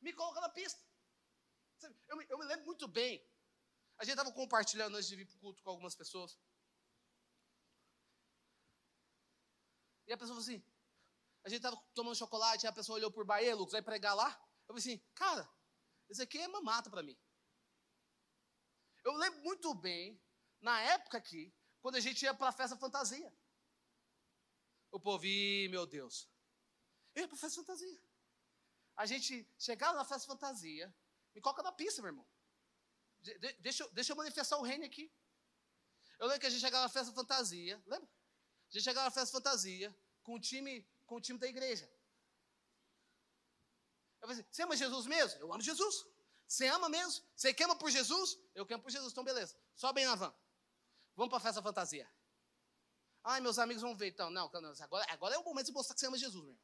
[0.00, 0.80] Me coloca na pista.
[2.06, 3.20] Eu me, eu me lembro muito bem.
[3.98, 6.38] A gente estava compartilhando antes de vir para o culto com algumas pessoas.
[10.10, 10.60] E a pessoa falou assim:
[11.44, 14.28] a gente estava tomando chocolate, a pessoa olhou por Bahia, Lucas, vai pregar lá.
[14.66, 15.48] Eu falei assim: cara,
[16.08, 17.16] isso aqui é mamata para mim.
[19.04, 20.20] Eu lembro muito bem,
[20.60, 23.32] na época aqui, quando a gente ia para a festa fantasia.
[24.90, 26.28] O povo, Ih, meu Deus.
[27.14, 28.02] Eu ia para festa fantasia.
[28.96, 30.92] A gente chegava na festa fantasia,
[31.32, 32.26] me coloca na pista, meu irmão.
[33.20, 35.08] De, de, deixa, deixa eu manifestar o reino aqui.
[36.18, 38.10] Eu lembro que a gente chegava na festa fantasia, lembra?
[38.70, 41.90] A gente chegava na festa fantasia com o time, com o time da igreja.
[44.20, 45.40] Eu falei assim, você ama Jesus mesmo?
[45.40, 46.06] Eu amo Jesus.
[46.46, 47.24] Você ama mesmo?
[47.34, 48.38] Você queima por Jesus?
[48.54, 49.56] Eu queimo por Jesus, então beleza.
[49.74, 50.34] Sobe aí na van.
[51.16, 52.08] Vamos para a festa fantasia.
[53.24, 54.08] Ai, meus amigos vão ver.
[54.08, 56.58] Então, não, agora, agora é o momento de mostrar que você ama Jesus, meu.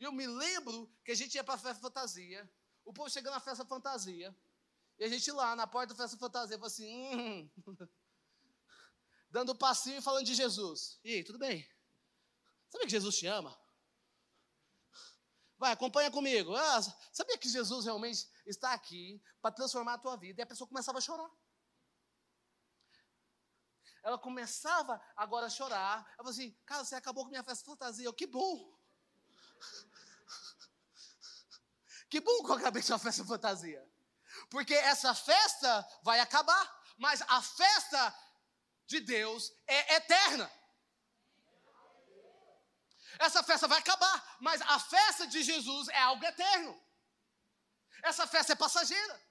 [0.00, 2.50] E eu me lembro que a gente ia para a festa fantasia,
[2.84, 4.36] o povo chegando na festa fantasia,
[4.98, 7.50] e a gente lá na porta da festa fantasia, falou assim, hum,
[9.34, 11.00] dando passinho e falando de Jesus.
[11.02, 11.68] E aí, tudo bem?
[12.68, 13.52] Sabe que Jesus te ama?
[15.58, 16.54] Vai, acompanha comigo.
[16.54, 16.80] Ah,
[17.12, 20.40] sabia que Jesus realmente está aqui para transformar a tua vida?
[20.40, 21.28] E a pessoa começava a chorar.
[24.04, 26.06] Ela começava agora a chorar.
[26.06, 28.06] Ela falou assim: Cara, você acabou com minha festa fantasia.
[28.06, 28.72] Eu, que bom.
[32.08, 33.84] Que bom que eu acabei com a festa fantasia.
[34.48, 36.64] Porque essa festa vai acabar.
[36.96, 38.14] Mas a festa
[38.86, 40.50] de Deus é eterna.
[43.18, 46.80] Essa festa vai acabar, mas a festa de Jesus é algo eterno.
[48.02, 49.22] Essa festa é passageira.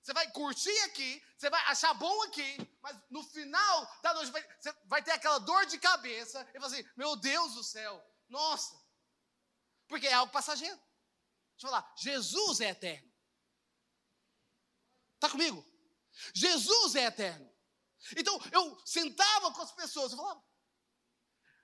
[0.00, 4.72] Você vai curtir aqui, você vai achar bom aqui, mas no final da noite você
[4.84, 8.80] vai ter aquela dor de cabeça e vai assim: meu Deus do céu, nossa,
[9.88, 10.76] porque é algo passageiro.
[10.76, 13.12] Deixa eu falar, Jesus é eterno.
[15.14, 15.64] Está comigo?
[16.32, 17.45] Jesus é eterno.
[18.16, 20.44] Então eu sentava com as pessoas, eu falava,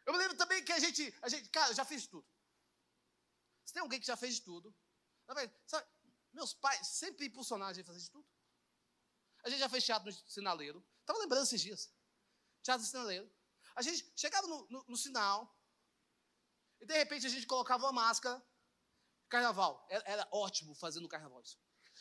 [0.06, 2.26] eu me lembro também que a gente, a gente, cara, eu já fiz tudo.
[3.64, 4.74] Se tem alguém que já fez de tudo,
[5.66, 5.86] sabe,
[6.32, 8.28] meus pais sempre impulsionaram a gente a fazer de tudo.
[9.44, 10.84] A gente já fez teatro no sinaleiro.
[11.00, 11.92] Estava lembrando esses dias.
[12.62, 13.30] Teatro no sinaleiro.
[13.74, 15.58] A gente chegava no, no, no, sinal
[16.80, 18.42] e de repente a gente colocava uma máscara.
[19.28, 19.84] Carnaval.
[19.88, 21.58] Era, era ótimo fazer no carnaval isso.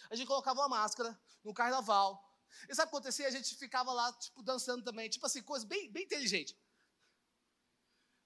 [0.09, 2.30] A gente colocava uma máscara no carnaval.
[2.69, 3.27] E sabe o que acontecia?
[3.27, 5.09] A gente ficava lá, tipo, dançando também.
[5.09, 6.57] Tipo assim, coisa bem, bem inteligente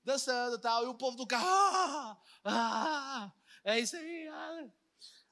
[0.06, 3.34] dançando e tal, e o povo do carro, ah, ah,
[3.64, 4.28] é isso aí.
[4.28, 4.70] Ah.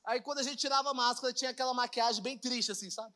[0.05, 3.13] Aí quando a gente tirava a máscara, tinha aquela maquiagem bem triste, assim, sabe?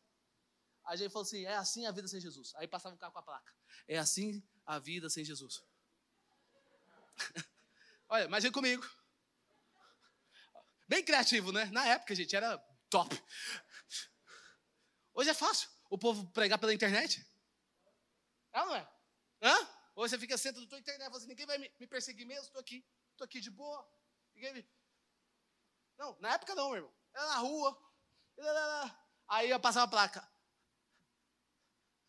[0.86, 2.54] Aí a gente falou assim: é assim a vida sem Jesus.
[2.56, 3.54] Aí passava o carro com a placa:
[3.88, 5.64] é assim a vida sem Jesus.
[8.08, 8.88] Olha, imagina comigo.
[10.88, 11.66] Bem criativo, né?
[11.66, 12.58] Na época, gente, era
[12.90, 13.22] top.
[15.18, 17.26] Hoje é fácil o povo pregar pela internet.
[18.54, 18.88] É ou não é?
[19.42, 19.70] Hã?
[19.96, 22.44] Ou você fica sentado na tua internet e fala assim, ninguém vai me perseguir mesmo,
[22.44, 23.84] estou aqui, estou aqui de boa.
[24.36, 24.70] Ninguém me...
[25.98, 26.94] Não, na época não, meu irmão.
[27.16, 27.76] Era na rua.
[29.28, 30.32] Aí eu passava a placa.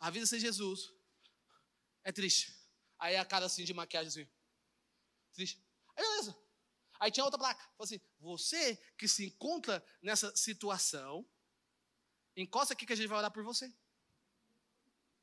[0.00, 0.92] A vida sem Jesus
[2.04, 2.54] é triste.
[2.98, 4.30] Aí a cara assim de maquiagem assim.
[5.32, 5.66] Triste.
[5.96, 6.38] Aí beleza.
[7.00, 7.62] Aí tinha outra placa.
[7.70, 11.26] Falou assim: você que se encontra nessa situação,
[12.42, 13.72] encosta aqui que a gente vai orar por você.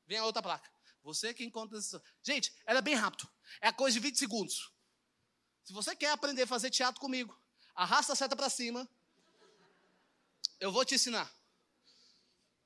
[0.06, 0.70] Vem a outra placa.
[1.02, 1.78] Você que encontra.
[2.22, 3.28] Gente, era bem rápido.
[3.60, 4.72] É a coisa de 20 segundos.
[5.64, 7.36] Se você quer aprender a fazer teatro comigo,
[7.74, 8.88] arrasta a seta para cima.
[10.58, 11.32] Eu vou te ensinar.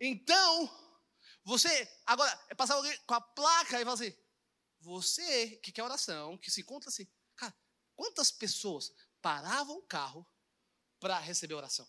[0.00, 0.70] Então,
[1.44, 4.14] você, agora, é passar alguém com a placa e falar assim:
[4.80, 7.54] você que quer oração, que se encontra assim, cara,
[7.94, 10.26] quantas pessoas paravam o carro
[10.98, 11.86] para receber oração?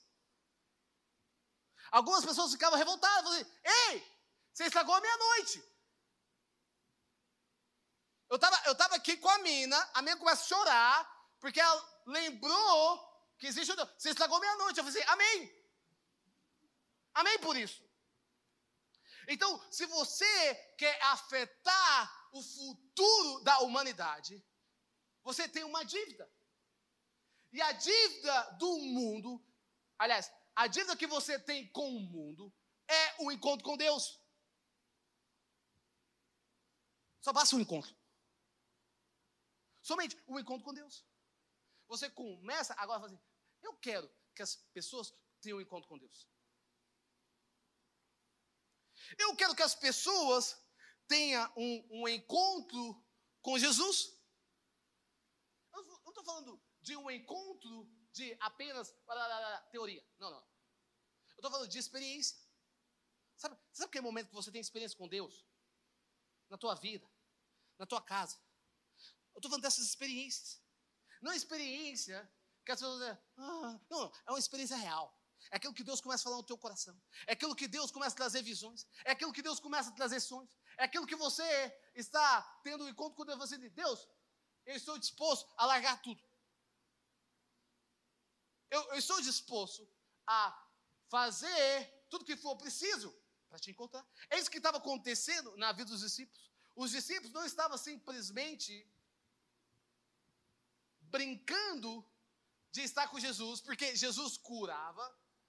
[1.91, 3.51] Algumas pessoas ficavam revoltadas, falavam assim,
[3.91, 4.21] ei,
[4.54, 5.63] você estragou a minha noite.
[8.30, 12.01] Eu estava eu tava aqui com a mina, a mina começa a chorar, porque ela
[12.06, 13.89] lembrou que existe o Deus.
[13.97, 14.80] Você estragou meia-noite.
[14.80, 15.65] Eu falei assim, amém.
[17.13, 17.84] Amém por isso.
[19.27, 24.43] Então, se você quer afetar o futuro da humanidade,
[25.23, 26.32] você tem uma dívida.
[27.51, 29.43] E a dívida do mundo,
[29.97, 32.53] aliás, a dívida que você tem com o mundo
[32.87, 34.19] é o encontro com Deus.
[37.21, 37.95] Só basta um encontro.
[39.81, 41.05] Somente o encontro com Deus.
[41.87, 43.21] Você começa agora a fazer,
[43.61, 46.27] eu quero que as pessoas tenham um encontro com Deus.
[49.17, 50.57] Eu quero que as pessoas
[51.07, 53.03] tenham um, um encontro
[53.41, 54.17] com Jesus.
[55.73, 58.93] Eu não estou falando de um encontro de apenas
[59.72, 60.05] teoria.
[60.20, 60.39] Não, não.
[60.39, 62.38] Eu estou falando de experiência.
[63.36, 65.45] Sabe, sabe aquele momento que você tem experiência com Deus?
[66.49, 67.09] Na tua vida,
[67.78, 68.38] na tua casa,
[69.34, 70.62] eu estou falando dessas experiências.
[71.22, 72.30] Não é experiência
[72.66, 75.18] que as pessoas dizem, ah, não, é uma experiência real.
[75.49, 76.99] É aquilo que Deus começa a falar no teu coração.
[77.26, 78.86] É aquilo que Deus começa a trazer visões.
[79.03, 80.55] É aquilo que Deus começa a trazer sonhos.
[80.78, 81.43] É aquilo que você
[81.95, 83.39] está tendo um encontro com Deus.
[83.39, 84.07] Você diz, Deus,
[84.66, 86.22] eu estou disposto a largar tudo.
[88.72, 89.88] Eu, eu estou disposto
[90.26, 90.41] a
[91.09, 93.13] fazer tudo que for preciso
[93.49, 94.05] para te encontrar.
[94.30, 96.49] É isso que estava acontecendo na vida dos discípulos.
[96.74, 98.89] Os discípulos não estavam simplesmente
[101.01, 102.09] brincando
[102.72, 105.05] de estar com Jesus, porque Jesus curava,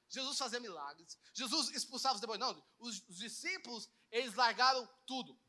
[0.09, 2.45] Jesus fazia milagres, Jesus expulsava os demônios.
[2.47, 5.41] Não, os, os discípulos, eles largaram tudo.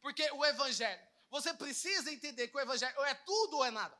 [0.00, 3.96] Porque o evangelho, você precisa entender que o evangelho é tudo ou é nada.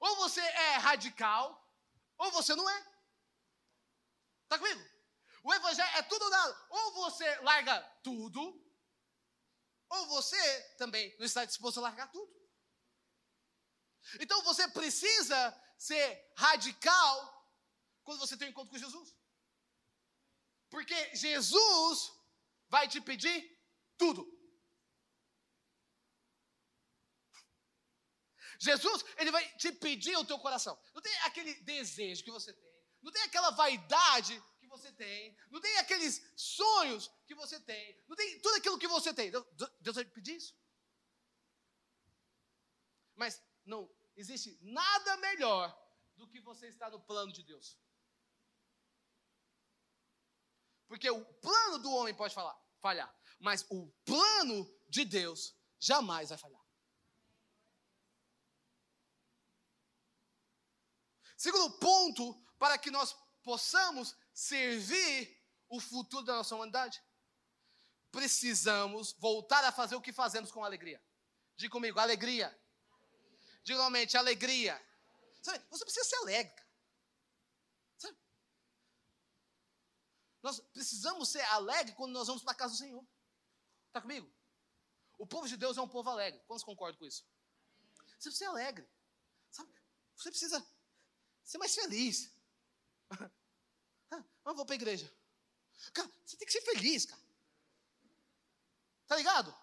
[0.00, 1.44] Ou você é radical,
[2.16, 2.78] ou você não é.
[4.44, 4.80] Está comigo?
[5.44, 6.66] O evangelho é tudo ou nada.
[6.70, 8.40] Ou você larga tudo,
[9.88, 12.32] ou você também não está disposto a largar tudo.
[14.18, 15.38] Então você precisa
[15.78, 17.40] ser radical
[18.02, 19.14] quando você tem um encontro com Jesus.
[20.70, 22.12] Porque Jesus
[22.68, 23.58] vai te pedir
[23.98, 24.39] tudo.
[28.60, 30.78] Jesus, ele vai te pedir o teu coração.
[30.94, 35.62] Não tem aquele desejo que você tem, não tem aquela vaidade que você tem, não
[35.62, 39.30] tem aqueles sonhos que você tem, não tem tudo aquilo que você tem.
[39.30, 40.54] Deus vai te pedir isso.
[43.14, 45.74] Mas não existe nada melhor
[46.16, 47.78] do que você estar no plano de Deus.
[50.86, 56.36] Porque o plano do homem pode falar, falhar, mas o plano de Deus jamais vai
[56.36, 56.59] falhar.
[61.40, 67.02] Segundo ponto, para que nós possamos servir o futuro da nossa humanidade,
[68.12, 71.02] precisamos voltar a fazer o que fazemos com alegria.
[71.56, 72.54] Diga comigo, alegria.
[73.64, 74.78] Diga novamente, alegria.
[75.40, 76.62] Sabe, você precisa ser alegre.
[77.96, 78.18] Sabe?
[80.42, 83.02] Nós precisamos ser alegres quando nós vamos para a casa do Senhor.
[83.86, 84.30] Está comigo?
[85.16, 86.38] O povo de Deus é um povo alegre.
[86.46, 87.24] Quantos concordam com isso?
[87.94, 88.86] Você precisa ser alegre.
[89.50, 89.72] Sabe?
[90.14, 90.79] Você precisa
[91.50, 92.30] ser mais feliz.
[94.12, 95.08] Ah, eu vou para a igreja.
[95.92, 97.22] Cara, você tem que ser feliz, cara.
[99.06, 99.56] Tá ligado?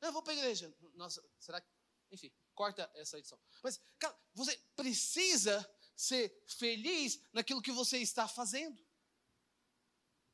[0.00, 0.76] Eu vou para a igreja.
[0.94, 1.68] Nossa, será que.
[2.10, 3.40] Enfim, corta essa edição.
[3.62, 5.64] Mas, cara, você precisa
[5.94, 8.84] ser feliz naquilo que você está fazendo.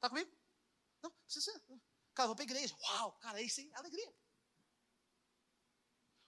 [0.01, 0.35] Tá comigo?
[1.03, 1.53] Não, precisa.
[2.15, 2.75] Cara, vou para a igreja.
[2.85, 4.15] Uau, cara, isso é alegria.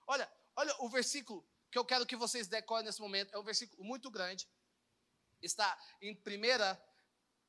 [0.06, 1.42] Olha, olha o versículo
[1.76, 3.34] que eu quero que vocês decorem nesse momento.
[3.34, 4.48] É um versículo muito grande.
[5.42, 6.18] Está em 1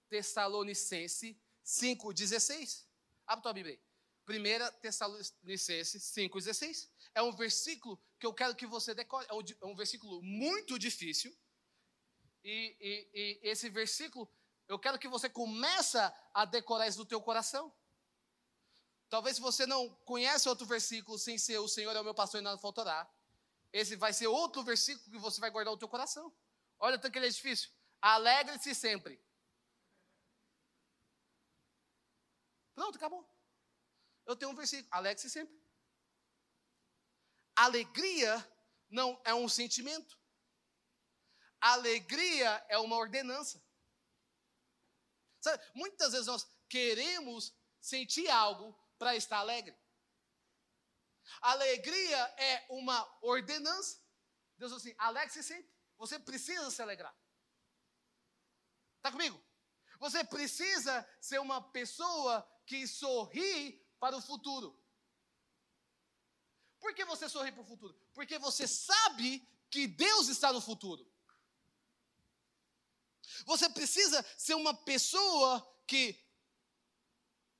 [0.10, 2.86] Tessalonicense 5,16.
[3.26, 4.38] Abre tua Bíblia aí.
[4.38, 6.90] 1 Tessalonicenses 5,16.
[7.16, 9.26] É um versículo que eu quero que você decore.
[9.30, 11.34] É um, é um versículo muito difícil.
[12.44, 14.30] E, e, e, esse versículo,
[14.68, 15.98] eu quero que você comece
[16.34, 17.74] a decorar isso no teu coração.
[19.10, 22.44] Talvez você não conhece outro versículo sem ser o Senhor é o meu pastor e
[22.44, 23.10] nada faltará.
[23.72, 26.36] Esse vai ser outro versículo que você vai guardar no teu coração.
[26.80, 27.70] Olha tanto que ele é difícil.
[28.02, 29.22] Alegre-se sempre.
[32.74, 33.28] Pronto, acabou.
[34.26, 34.88] Eu tenho um versículo.
[34.92, 35.56] Alegre-se sempre.
[37.56, 38.34] Alegria
[38.90, 40.18] não é um sentimento.
[41.60, 43.64] Alegria é uma ordenança.
[45.42, 49.76] Sabe, muitas vezes nós queremos sentir algo para estar alegre.
[51.42, 54.00] Alegria é uma ordenança.
[54.58, 55.72] Deus diz assim: alegre-se sempre.
[55.98, 57.16] Você precisa se alegrar.
[58.98, 59.42] Está comigo?
[60.00, 64.80] Você precisa ser uma pessoa que sorri para o futuro.
[66.80, 68.00] Por que você sorri para o futuro?
[68.14, 71.10] Porque você sabe que Deus está no futuro.
[73.46, 76.24] Você precisa ser uma pessoa que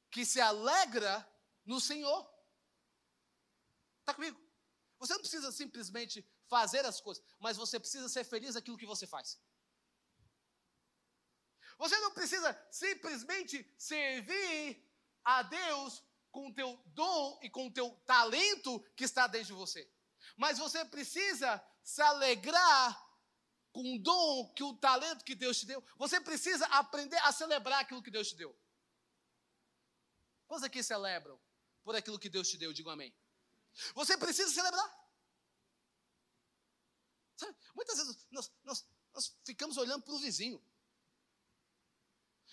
[0.10, 1.28] que se alegra
[1.66, 2.28] no Senhor.
[4.08, 4.40] Está comigo?
[5.00, 9.06] Você não precisa simplesmente fazer as coisas, mas você precisa ser feliz naquilo que você
[9.06, 9.38] faz.
[11.78, 14.82] Você não precisa simplesmente servir
[15.26, 16.02] a Deus
[16.32, 19.92] com o teu dom e com o teu talento que está dentro de você.
[20.38, 23.06] Mas você precisa se alegrar
[23.74, 25.86] com o dom, que o talento que Deus te deu.
[25.98, 28.58] Você precisa aprender a celebrar aquilo que Deus te deu.
[30.48, 31.38] Quantos aqui celebram
[31.84, 32.72] por aquilo que Deus te deu?
[32.72, 33.14] Digo amém.
[33.94, 34.90] Você precisa celebrar.
[37.36, 40.64] Sabe, muitas vezes nós, nós, nós ficamos olhando para o vizinho.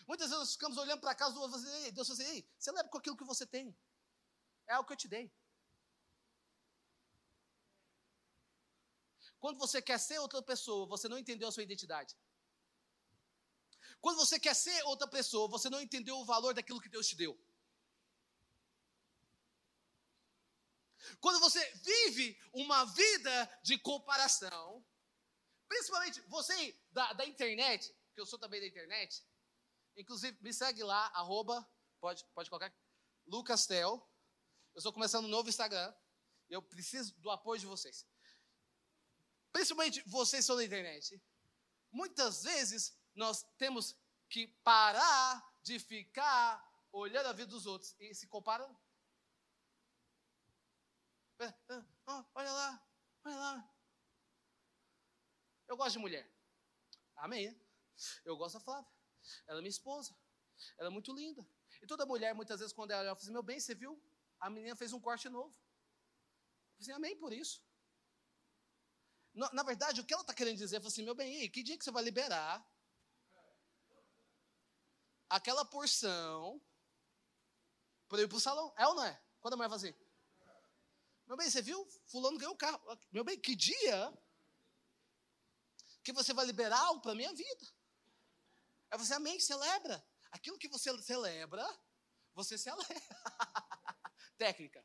[0.06, 2.48] Muitas vezes nós ficamos olhando para a casa do outro e Deus fala assim, ei,
[2.58, 3.74] celebra com aquilo que você tem.
[4.66, 5.32] É algo que eu te dei.
[9.38, 12.16] Quando você quer ser outra pessoa, você não entendeu a sua identidade.
[14.00, 17.16] Quando você quer ser outra pessoa, você não entendeu o valor daquilo que Deus te
[17.16, 17.38] deu.
[21.20, 24.84] Quando você vive uma vida de comparação,
[25.68, 29.24] principalmente você da, da internet, que eu sou também da internet,
[29.96, 31.68] inclusive me segue lá, arroba,
[32.00, 32.72] pode, pode colocar,
[33.26, 34.08] Lucastel.
[34.74, 35.94] Eu estou começando um novo Instagram.
[36.48, 38.06] Eu preciso do apoio de vocês.
[39.52, 41.22] Principalmente vocês que estão na internet.
[41.90, 43.96] muitas vezes nós temos
[44.28, 48.76] que parar de ficar olhando a vida dos outros e se comparando.
[52.06, 52.86] Oh, olha lá,
[53.24, 53.74] olha lá.
[55.66, 56.30] Eu gosto de mulher.
[57.16, 57.58] Amém.
[58.24, 58.90] Eu gosto da Flávia.
[59.46, 60.14] Ela é minha esposa.
[60.78, 61.46] Ela é muito linda.
[61.82, 64.00] E toda mulher, muitas vezes, quando ela fala assim, meu bem, você viu?
[64.40, 65.48] A menina fez um corte novo.
[65.48, 67.62] Eu falei assim, amém por isso.
[69.34, 71.84] Na, verdade, o que ela está querendo dizer, é assim, meu bem, que dia que
[71.84, 72.64] você vai liberar
[75.28, 76.60] aquela porção
[78.08, 78.72] para ir para o salão?
[78.76, 79.20] É ou não é?
[79.40, 79.94] Quando a mulher fala assim,
[81.26, 81.86] meu bem, você viu?
[82.06, 82.80] Fulano ganhou o carro.
[83.10, 84.12] Meu bem, que dia
[86.02, 87.66] que você vai liberar algo para a minha vida?
[88.90, 90.04] Aí você, amém, celebra.
[90.30, 91.66] Aquilo que você celebra,
[92.34, 92.86] você celebra.
[94.36, 94.84] Técnica.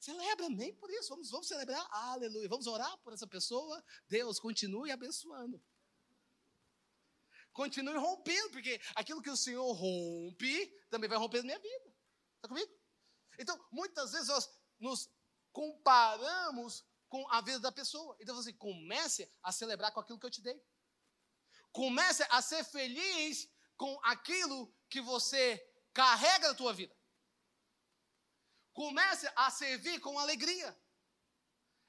[0.00, 1.10] Celebra, amém por isso.
[1.10, 2.48] Vamos, vamos celebrar, aleluia.
[2.48, 3.84] Vamos orar por essa pessoa.
[4.08, 5.62] Deus continue abençoando.
[7.52, 11.94] Continue rompendo, porque aquilo que o Senhor rompe também vai romper na minha vida.
[12.36, 12.72] Está comigo?
[13.38, 14.48] Então, muitas vezes nós
[14.78, 15.10] nos
[15.58, 18.16] comparamos com a vida da pessoa.
[18.20, 20.56] Então, assim, comece a celebrar com aquilo que eu te dei.
[21.72, 25.42] Comece a ser feliz com aquilo que você
[25.92, 26.96] carrega na tua vida.
[28.72, 30.70] Comece a servir com alegria.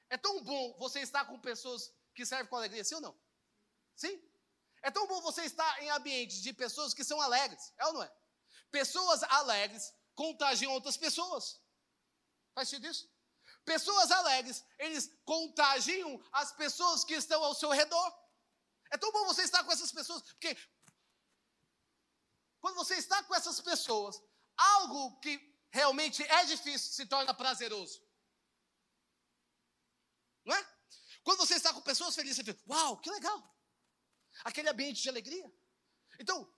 [0.10, 3.22] É tão bom você estar com pessoas que servem com alegria, sim ou não?
[3.96, 4.20] Sim?
[4.82, 8.02] É tão bom você estar em ambientes de pessoas que são alegres, é ou não
[8.02, 8.12] é?
[8.72, 11.62] Pessoas alegres contagiam outras pessoas.
[12.56, 13.19] Faz sentido isso?
[13.66, 18.30] Pessoas alegres, eles contagiam as pessoas que estão ao seu redor.
[18.92, 20.58] É tão bom você estar com essas pessoas, porque
[22.60, 24.20] quando você está com essas pessoas,
[24.58, 25.40] algo que
[25.72, 28.02] realmente é difícil se torna prazeroso.
[30.46, 30.80] Não é?
[31.24, 33.56] Quando você está com pessoas felizes, você fica, uau, que legal.
[34.44, 35.54] Aquele ambiente de alegria.
[36.20, 36.52] Então,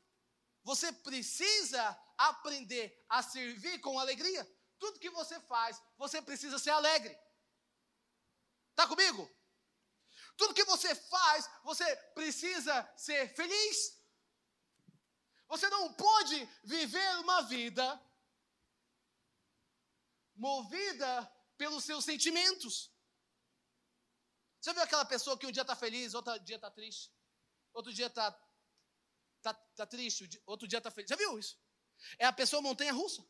[0.63, 4.47] você precisa aprender a servir com alegria.
[4.81, 7.15] Tudo que você faz, você precisa ser alegre.
[8.71, 9.29] Está comigo?
[10.35, 13.77] Tudo que você faz, você precisa ser feliz.
[15.49, 17.85] Você não pode viver uma vida
[20.33, 21.09] movida
[21.59, 22.91] pelos seus sentimentos.
[24.59, 27.13] Você viu aquela pessoa que um dia está feliz, outro dia está triste?
[27.71, 28.31] Outro dia está
[29.43, 31.07] tá, tá triste, outro dia está feliz.
[31.07, 31.55] Já viu isso?
[32.17, 33.23] É a pessoa montanha russa.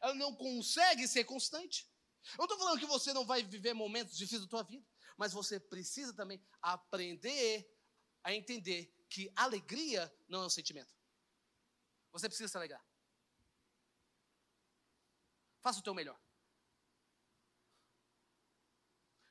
[0.00, 1.90] Ela não consegue ser constante.
[2.38, 4.86] Eu estou falando que você não vai viver momentos difíceis da tua vida,
[5.16, 7.68] mas você precisa também aprender
[8.22, 10.94] a entender que alegria não é um sentimento.
[12.12, 12.84] Você precisa se alegrar.
[15.60, 16.20] Faça o teu melhor.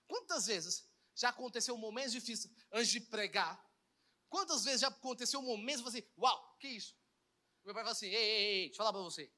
[0.08, 3.64] Quantas vezes já aconteceu momentos difíceis antes de pregar?
[4.30, 6.98] Quantas vezes já aconteceu momentos você, assim, uau, que isso?
[7.64, 9.32] Meu pai fala assim, ei, ei, ei, deixa eu falar para você.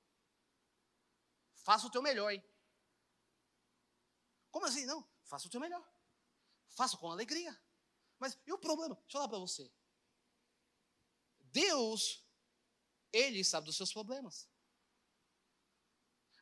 [1.70, 2.44] Faça o teu melhor, hein?
[4.50, 4.86] Como assim?
[4.86, 5.88] Não, faça o teu melhor.
[6.70, 7.56] Faça com alegria.
[8.18, 8.96] Mas e o problema?
[8.96, 9.72] Deixa eu falar para você.
[11.52, 12.26] Deus
[13.14, 14.50] ele sabe dos seus problemas.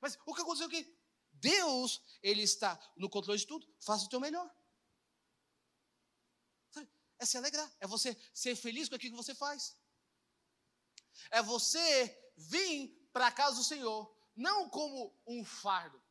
[0.02, 0.98] Mas o que aconteceu aqui?
[1.34, 3.68] Deus, Ele está no controle de tudo.
[3.82, 4.50] Faça o teu melhor.
[7.20, 7.70] É se alegrar.
[7.82, 9.76] É você ser feliz com aquilo que você faz.
[11.32, 16.02] É você vir para a casa do Senhor, não como um fardo.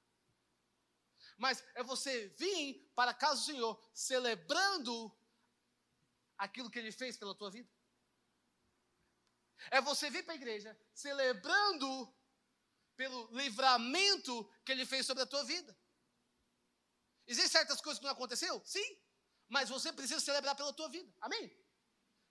[1.38, 5.16] Mas é você vir para a casa do Senhor celebrando
[6.36, 7.70] aquilo que Ele fez pela tua vida.
[9.70, 12.14] É você vir para a igreja celebrando
[12.96, 15.76] pelo livramento que ele fez sobre a tua vida.
[17.26, 18.62] Existem certas coisas que não aconteceu?
[18.64, 18.98] Sim.
[19.48, 21.12] Mas você precisa celebrar pela tua vida.
[21.20, 21.56] Amém?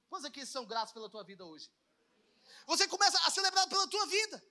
[0.08, 1.70] Quantos aqui são gratos pela tua vida hoje?
[2.68, 4.44] Você começa a celebrar pela tua vida.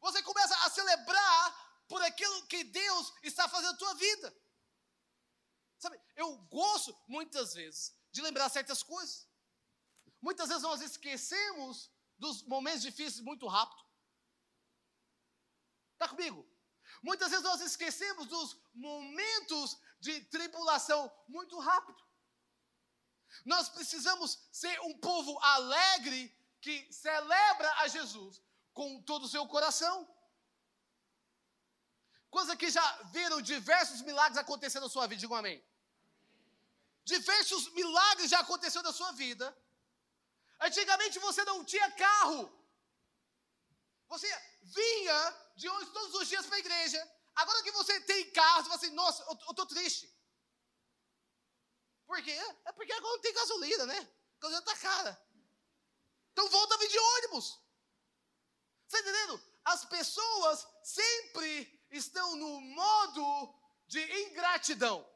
[0.00, 4.36] Você começa a celebrar por aquilo que Deus está fazendo na tua vida.
[5.78, 9.28] Sabe, eu gosto muitas vezes de lembrar certas coisas.
[10.20, 13.82] Muitas vezes nós esquecemos dos momentos difíceis muito rápido.
[15.94, 16.46] Está comigo?
[17.02, 21.98] Muitas vezes nós esquecemos dos momentos de tribulação muito rápido.
[23.44, 28.42] Nós precisamos ser um povo alegre que celebra a Jesus
[28.80, 29.96] com todo o seu coração.
[32.36, 35.58] Coisa que já viram diversos milagres acontecer na sua vida, digam amém.
[37.12, 39.46] Diversos milagres já aconteceram na sua vida
[40.60, 42.40] Antigamente você não tinha carro.
[44.08, 44.28] Você
[44.62, 45.18] vinha
[45.56, 47.00] de onde todos os dias para a igreja.
[47.34, 50.06] Agora que você tem carro, você fala assim, nossa, eu estou triste.
[52.06, 52.38] Por quê?
[52.64, 53.98] É porque agora não tem gasolina, né?
[53.98, 55.12] A gasolina está cara.
[56.32, 57.58] Então volta a vir de ônibus.
[58.90, 59.40] Está entendendo?
[59.64, 63.54] As pessoas sempre estão no modo
[63.86, 65.08] de ingratidão.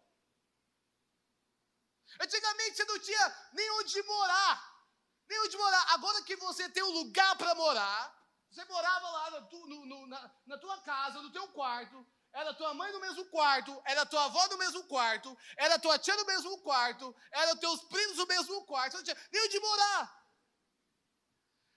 [2.21, 4.87] Antigamente você não tinha nem onde morar.
[5.29, 5.93] Nem onde morar.
[5.95, 8.17] Agora que você tem um lugar para morar,
[8.49, 12.75] você morava lá na, no, no, na, na tua casa, no teu quarto, era tua
[12.75, 16.59] mãe no mesmo quarto, era tua avó no mesmo quarto, era tua tia no mesmo
[16.63, 20.24] quarto, era teus primos no mesmo quarto, você não tinha nem onde morar.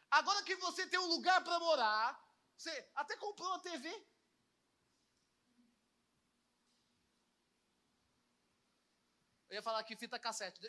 [0.09, 2.27] Agora que você tem um lugar para morar,
[2.57, 3.89] você até comprou uma TV.
[9.49, 10.59] Eu ia falar aqui fita cassete.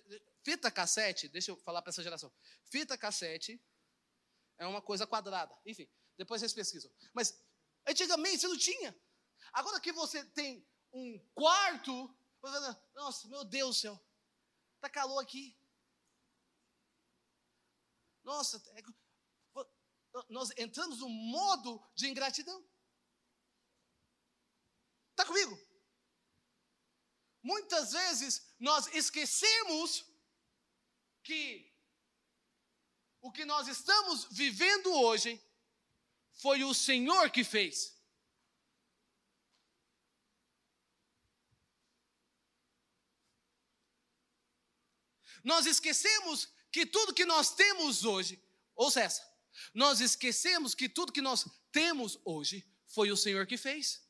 [0.44, 2.32] Fita cassete, deixa eu falar para essa geração.
[2.64, 3.60] Fita cassete
[4.56, 5.56] é uma coisa quadrada.
[5.64, 6.90] Enfim, depois vocês pesquisam.
[7.12, 7.40] Mas
[7.86, 9.00] antigamente você não tinha.
[9.52, 12.16] Agora que você tem um quarto,
[12.94, 14.06] nossa, meu Deus do céu,
[14.80, 15.56] tá calor aqui.
[18.22, 18.82] Nossa, é
[20.28, 22.64] nós entramos no modo de ingratidão.
[25.10, 25.58] Está comigo?
[27.42, 30.04] Muitas vezes nós esquecemos
[31.22, 31.68] que
[33.20, 35.42] o que nós estamos vivendo hoje
[36.32, 37.96] foi o Senhor que fez.
[45.42, 48.42] Nós esquecemos que tudo que nós temos hoje,
[48.74, 49.27] ouça essa,
[49.74, 54.02] nós esquecemos que tudo que nós temos hoje foi o Senhor que fez.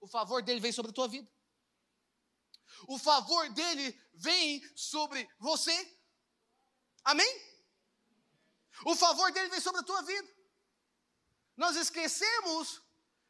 [0.00, 1.30] O favor dele vem sobre a tua vida.
[2.86, 5.98] O favor dele vem sobre você.
[7.04, 7.56] Amém?
[8.84, 10.36] O favor dele vem sobre a tua vida.
[11.56, 12.82] Nós esquecemos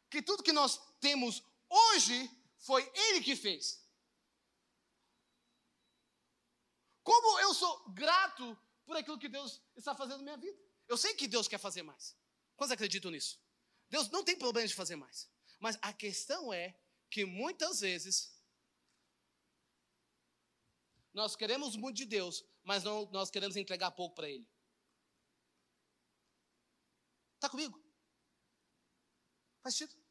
[0.09, 2.29] que tudo que nós temos hoje
[2.59, 3.85] foi ele que fez.
[7.03, 8.57] Como eu sou grato
[8.87, 10.57] por aquilo que Deus está fazendo na minha vida.
[10.87, 12.17] Eu sei que Deus quer fazer mais.
[12.55, 13.39] Quantos acreditam nisso?
[13.89, 15.29] Deus não tem problema de fazer mais.
[15.59, 16.79] Mas a questão é
[17.09, 18.33] que muitas vezes
[21.13, 24.47] nós queremos muito de Deus, mas não, nós queremos entregar pouco para Ele.
[27.35, 27.77] Está comigo?
[29.61, 30.01] Faz sentido?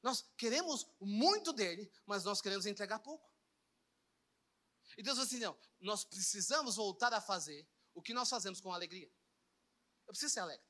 [0.00, 3.25] Nós queremos muito dele, mas nós queremos entregar pouco.
[4.96, 8.72] E Deus falou assim: não, nós precisamos voltar a fazer o que nós fazemos com
[8.72, 9.10] alegria.
[10.06, 10.64] Eu preciso ser alegre.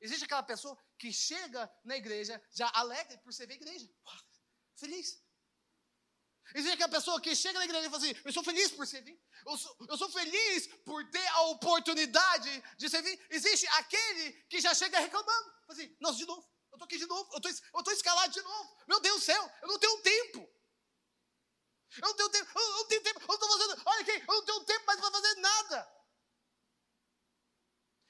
[0.00, 3.88] Existe aquela pessoa que chega na igreja já alegre por ser ver a igreja.
[4.76, 5.24] Feliz.
[6.54, 9.20] Existe aquela pessoa que chega na igreja e fala assim: Eu sou feliz por servir.
[9.44, 13.20] Eu sou, eu sou feliz por ter a oportunidade de servir.
[13.30, 15.50] Existe aquele que já chega reclamando.
[15.66, 16.46] Fala assim: Nossa, de novo.
[16.70, 17.30] Eu estou aqui de novo.
[17.32, 18.76] Eu estou escalado de novo.
[18.86, 20.56] Meu Deus do céu, eu não tenho tempo.
[22.02, 24.34] Eu não tenho tempo, eu não tenho tempo, eu não estou fazendo, olha aqui, eu
[24.34, 25.96] não tenho tempo mais para fazer nada.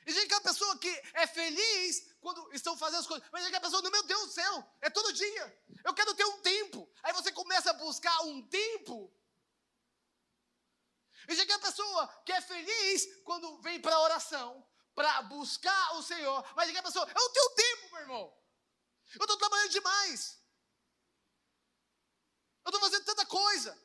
[0.06, 3.90] Existe aquela pessoa que é feliz quando estão fazendo as coisas, mas existe aquela pessoa,
[3.90, 5.64] meu Deus do céu, é todo dia.
[5.84, 6.88] Eu quero ter um tempo.
[7.02, 9.12] Aí você começa a buscar um tempo.
[11.28, 16.40] Existe aquela pessoa que é feliz quando vem para a oração, para buscar o Senhor,
[16.54, 18.46] mas existe aquela pessoa, eu não tenho tempo, meu irmão.
[19.14, 20.40] Eu estou trabalhando demais.
[22.66, 23.80] Eu estou fazendo tanta coisa.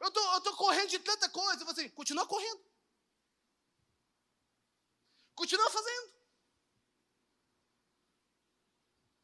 [0.00, 1.64] Eu estou eu tô correndo de tanta coisa.
[1.64, 2.62] Você assim, continua correndo.
[5.34, 6.14] Continua fazendo.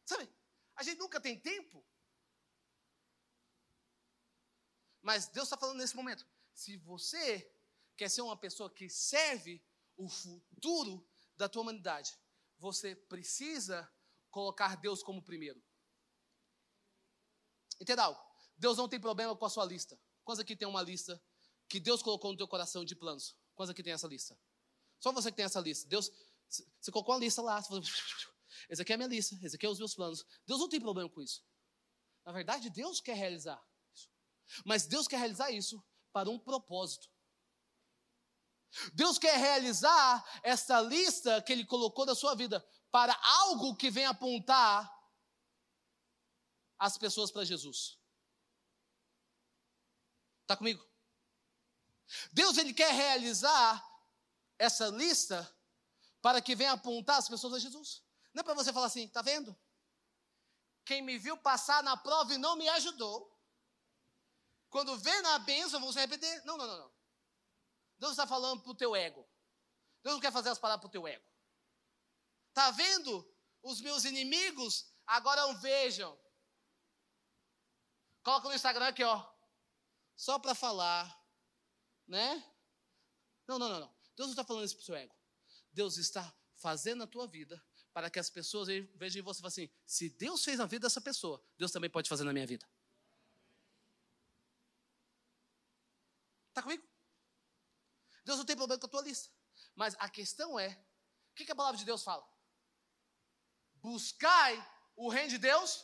[0.06, 0.34] Sabe,
[0.76, 1.86] a gente nunca tem tempo.
[5.16, 6.26] Mas Deus está falando nesse momento.
[6.52, 7.50] Se você
[7.96, 9.64] quer ser uma pessoa que serve
[9.96, 11.08] o futuro
[11.38, 12.14] da tua humanidade,
[12.58, 13.90] você precisa
[14.30, 15.58] colocar Deus como primeiro.
[17.80, 18.20] Entenda algo.
[18.58, 19.98] Deus não tem problema com a sua lista.
[20.22, 21.18] Quantos aqui tem uma lista
[21.66, 23.34] que Deus colocou no teu coração de planos?
[23.54, 24.38] Quantos aqui tem essa lista?
[25.00, 25.88] Só você que tem essa lista.
[25.88, 26.10] Deus,
[26.46, 27.62] você colocou uma lista lá.
[27.62, 27.82] Você falou,
[28.68, 30.26] esse aqui é a minha lista, esse aqui é os meus planos.
[30.44, 31.42] Deus não tem problema com isso.
[32.22, 33.66] Na verdade, Deus quer realizar.
[34.64, 37.08] Mas Deus quer realizar isso para um propósito.
[38.92, 44.06] Deus quer realizar essa lista que Ele colocou da sua vida para algo que vem
[44.06, 44.92] apontar
[46.78, 47.98] as pessoas para Jesus.
[50.42, 50.86] Está comigo?
[52.32, 53.84] Deus ele quer realizar
[54.58, 55.52] essa lista
[56.22, 58.02] para que venha apontar as pessoas a Jesus.
[58.32, 59.56] Não é para você falar assim, tá vendo?
[60.84, 63.35] Quem me viu passar na prova e não me ajudou,
[64.68, 66.44] quando vê na bênção, vão se arrepender.
[66.44, 66.92] Não, não, não, não.
[67.98, 69.26] Deus está falando para o teu ego.
[70.02, 71.24] Deus não quer fazer as palavras para o teu ego.
[72.52, 73.26] Tá vendo?
[73.62, 76.16] Os meus inimigos agora vejam
[78.26, 79.24] coloca no Instagram aqui, ó.
[80.16, 81.06] Só para falar,
[82.08, 82.44] né?
[83.46, 83.94] Não, não, não, não.
[84.16, 85.14] Deus não está falando isso para o seu ego.
[85.72, 87.62] Deus está fazendo a tua vida
[87.92, 91.00] para que as pessoas vejam em você e assim: se Deus fez na vida dessa
[91.00, 92.68] pessoa, Deus também pode fazer na minha vida.
[96.56, 96.82] Está comigo?
[98.24, 99.30] Deus não tem problema com a tua lista.
[99.74, 100.68] Mas a questão é:
[101.30, 102.26] o que, que a palavra de Deus fala?
[103.74, 104.54] Buscai
[104.96, 105.82] o reino de Deus.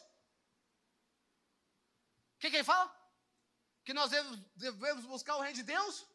[2.36, 2.90] O que, que ele fala?
[3.84, 6.06] Que nós devemos, devemos buscar o reino de Deus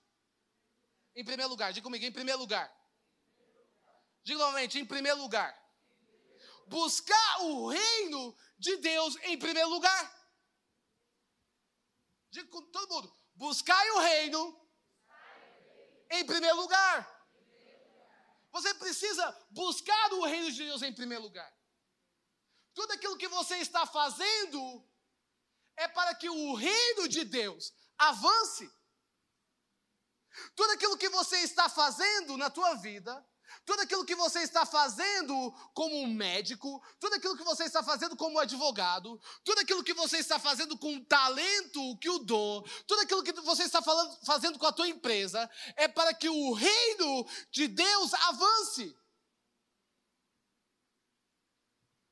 [1.16, 1.72] em primeiro lugar.
[1.72, 2.68] Diga comigo, em primeiro lugar.
[4.24, 5.56] Diga novamente, em primeiro lugar.
[6.66, 10.32] Buscar o reino de Deus em primeiro lugar.
[12.32, 13.17] Diga com todo mundo.
[13.38, 14.68] Buscai o reino
[16.10, 17.08] em primeiro lugar.
[18.52, 21.52] Você precisa buscar o reino de Deus em primeiro lugar.
[22.74, 24.84] Tudo aquilo que você está fazendo
[25.76, 28.72] é para que o reino de Deus avance.
[30.56, 33.14] Tudo aquilo que você está fazendo na tua vida
[33.66, 38.40] tudo aquilo que você está fazendo como médico, tudo aquilo que você está fazendo como
[38.40, 43.24] advogado, tudo aquilo que você está fazendo com o talento que o dou, tudo aquilo
[43.24, 47.68] que você está falando, fazendo com a tua empresa, é para que o reino de
[47.68, 48.96] Deus avance.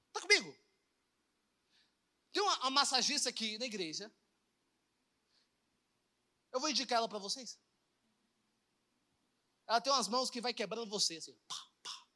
[0.08, 0.56] Está comigo?
[2.32, 4.14] Tem uma, uma massagista aqui na igreja.
[6.52, 7.60] Eu vou indicar ela para vocês.
[9.68, 11.36] Ela tem umas mãos que vai quebrando você, assim.
[11.48, 12.08] Pá, pá.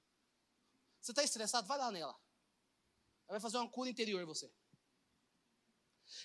[1.01, 1.67] Você está estressado?
[1.67, 2.13] Vai lá nela.
[3.27, 4.51] Ela vai fazer uma cura interior em você.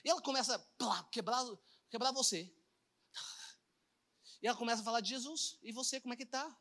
[0.05, 1.45] E ela começa a quebrar,
[1.91, 2.53] quebrar você.
[4.43, 5.59] E ela começa a falar de Jesus.
[5.63, 6.55] E você, como é que tá?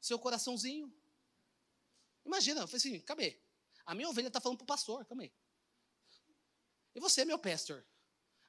[0.00, 0.94] Seu coraçãozinho.
[2.24, 3.40] Imagina, eu falei assim, cadê?
[3.86, 5.32] A minha ovelha está falando para o pastor, aí.
[6.94, 7.86] E você, meu pastor?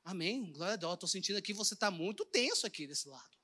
[0.03, 0.93] Amém, glória a Deus.
[0.93, 3.36] Estou sentindo aqui, você está muito tenso aqui desse lado.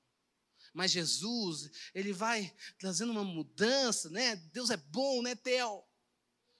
[0.74, 4.34] Mas Jesus, ele vai trazendo uma mudança, né?
[4.34, 5.84] Deus é bom, né, Theo?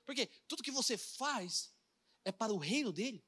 [0.06, 1.74] Porque tudo que você faz
[2.24, 3.26] é para o reino dele.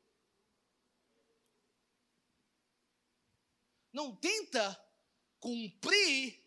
[3.92, 4.80] Não tenta
[5.40, 6.40] cumprir,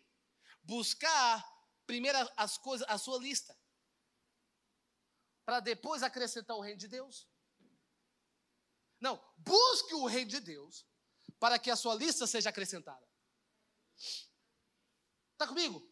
[0.62, 1.46] buscar
[1.86, 3.54] primeiro as coisas, a sua lista,
[5.44, 7.28] para depois acrescentar o reino de Deus.
[8.98, 10.86] Não, busque o reino de Deus
[11.38, 13.06] para que a sua lista seja acrescentada.
[15.40, 15.82] Está comigo?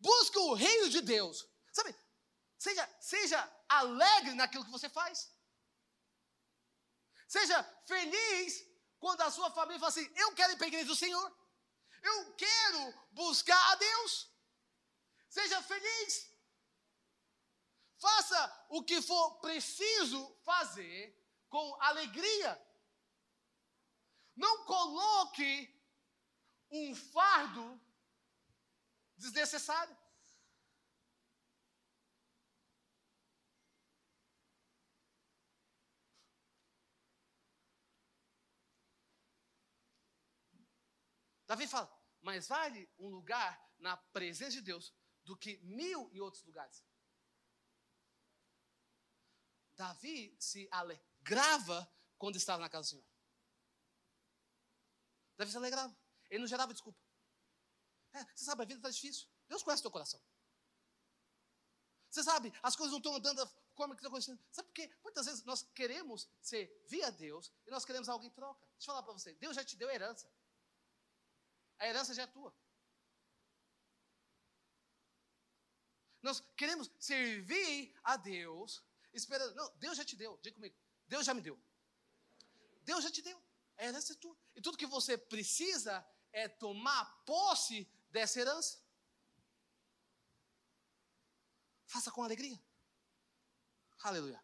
[0.00, 1.48] Busque o reino de Deus.
[1.72, 1.96] Sabe?
[2.58, 5.32] Seja, seja alegre naquilo que você faz.
[7.28, 8.66] Seja feliz
[8.98, 11.28] quando a sua família fala assim: Eu quero ir para a igreja do Senhor.
[12.02, 14.28] Eu quero buscar a Deus.
[15.28, 16.28] Seja feliz.
[17.98, 21.00] Faça o que for preciso fazer
[21.48, 22.60] com alegria.
[24.34, 25.72] Não coloque
[26.68, 27.85] um fardo
[29.16, 29.96] desnecessário.
[41.46, 41.88] Davi fala:
[42.20, 44.92] mais vale um lugar na presença de Deus
[45.24, 46.84] do que mil em outros lugares.
[49.76, 53.04] Davi se alegrava quando estava na casa do Senhor.
[55.36, 55.96] Davi se alegrava.
[56.30, 57.05] Ele não gerava desculpa.
[58.16, 59.28] É, você sabe, a vida está difícil.
[59.46, 60.20] Deus conhece o teu coração.
[62.10, 64.40] Você sabe, as coisas não estão andando da forma que estão acontecendo.
[64.50, 64.90] Sabe por quê?
[65.02, 68.58] Muitas vezes nós queremos ser via Deus e nós queremos alguém em troca.
[68.72, 70.30] Deixa eu falar para você: Deus já te deu a herança.
[71.78, 72.54] A herança já é tua.
[76.22, 79.54] Nós queremos servir a Deus, esperando.
[79.54, 80.38] Não, Deus já te deu.
[80.38, 80.74] Diga comigo.
[81.06, 81.60] Deus já me deu.
[82.82, 83.40] Deus já te deu.
[83.76, 84.36] A herança é tua.
[84.54, 88.80] E tudo que você precisa é tomar posse dessa herança.
[91.86, 92.60] Faça com alegria.
[94.00, 94.42] Aleluia.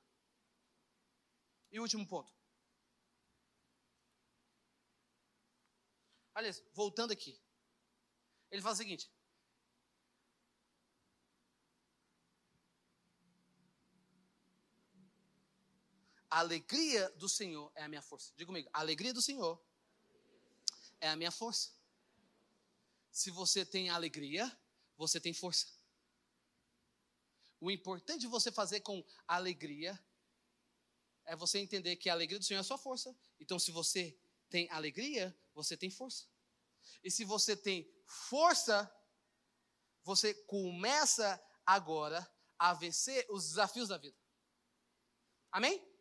[1.71, 2.33] E último ponto.
[6.35, 7.41] Aliás, voltando aqui.
[8.51, 9.11] Ele fala o seguinte:
[16.33, 18.33] A alegria do Senhor é a minha força.
[18.35, 19.63] Diga comigo, a alegria do Senhor
[20.99, 21.71] é a minha força.
[23.13, 24.51] Se você tem alegria,
[24.97, 25.67] você tem força.
[27.61, 29.97] O importante de você fazer com alegria
[31.25, 33.17] é você entender que a alegria do Senhor é a sua força.
[33.39, 34.19] Então, se você
[34.51, 36.27] tem alegria, você tem força.
[37.05, 38.93] E se você tem força,
[40.03, 44.17] você começa agora a vencer os desafios da vida.
[45.53, 45.93] Amém?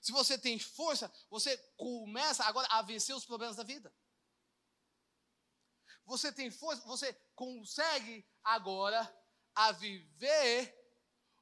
[0.00, 3.92] se você tem força, você começa agora a vencer os problemas da vida.
[6.06, 9.00] Você tem força, você consegue agora
[9.54, 10.74] a viver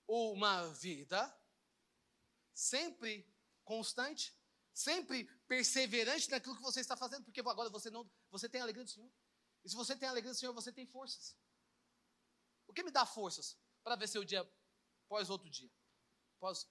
[0.09, 1.21] uma vida
[2.55, 3.31] sempre
[3.63, 4.35] constante,
[4.73, 8.85] sempre perseverante naquilo que você está fazendo, porque agora você não, você tem a alegria
[8.85, 9.11] do Senhor.
[9.65, 11.37] E se você tem a alegria do Senhor, você tem forças.
[12.67, 14.41] O que me dá forças para vencer o dia
[15.05, 15.71] após outro dia?
[16.37, 16.67] Após,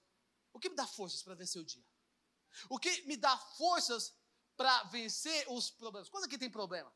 [0.52, 1.84] o que me dá forças para vencer o dia?
[2.68, 4.14] O que me dá forças
[4.56, 6.08] para vencer os problemas?
[6.08, 6.92] Quando aqui tem problema?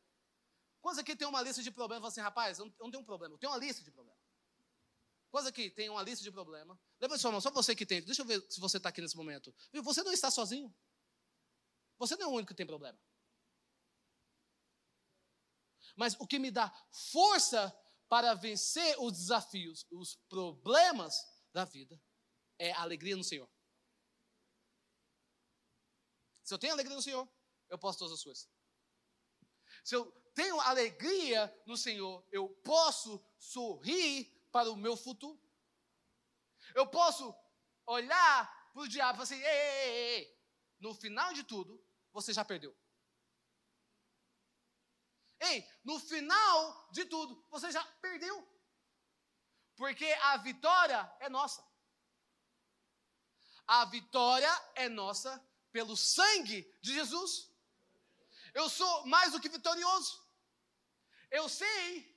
[0.80, 2.00] Quando aqui tem uma lista de problemas?
[2.02, 4.22] Fala assim, rapaz, eu não, tenho um problema, eu tenho uma lista de problemas.
[5.30, 6.78] Quando aqui tem uma lista de problemas?
[7.00, 8.02] Levanta sua mão, só você que tem.
[8.02, 9.54] Deixa eu ver se você está aqui nesse momento.
[9.82, 10.74] Você não está sozinho.
[11.98, 12.98] Você não é o único que tem problema.
[15.96, 16.72] Mas o que me dá
[17.12, 17.76] força
[18.08, 21.14] para vencer os desafios, os problemas
[21.52, 22.00] da vida,
[22.58, 23.50] é a alegria no Senhor.
[26.42, 27.28] Se eu tenho alegria no Senhor,
[27.68, 28.48] eu posso todas as coisas.
[29.84, 35.36] Se eu tenho alegria no Senhor, eu posso sorrir para o meu futuro.
[36.76, 37.34] Eu posso
[37.84, 40.40] olhar para o diabo e falar assim: ei, ei, ei, ei,
[40.78, 42.72] no final de tudo, você já perdeu.
[45.40, 48.36] Ei, no final de tudo, você já perdeu.
[49.74, 51.66] Porque a vitória é nossa.
[53.66, 57.50] A vitória é nossa pelo sangue de Jesus.
[58.54, 60.27] Eu sou mais do que vitorioso.
[61.30, 62.16] Eu sei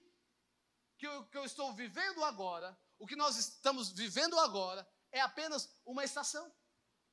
[0.97, 5.75] que o que eu estou vivendo agora, o que nós estamos vivendo agora, é apenas
[5.85, 6.53] uma estação.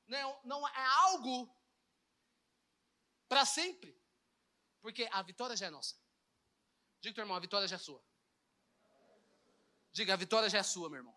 [0.07, 1.55] Não, não é algo
[3.29, 3.99] para sempre.
[4.81, 5.97] Porque a vitória já é nossa.
[7.01, 8.03] Diga, teu irmão, a vitória já é sua.
[9.93, 11.17] Diga, a vitória já é sua, meu irmão.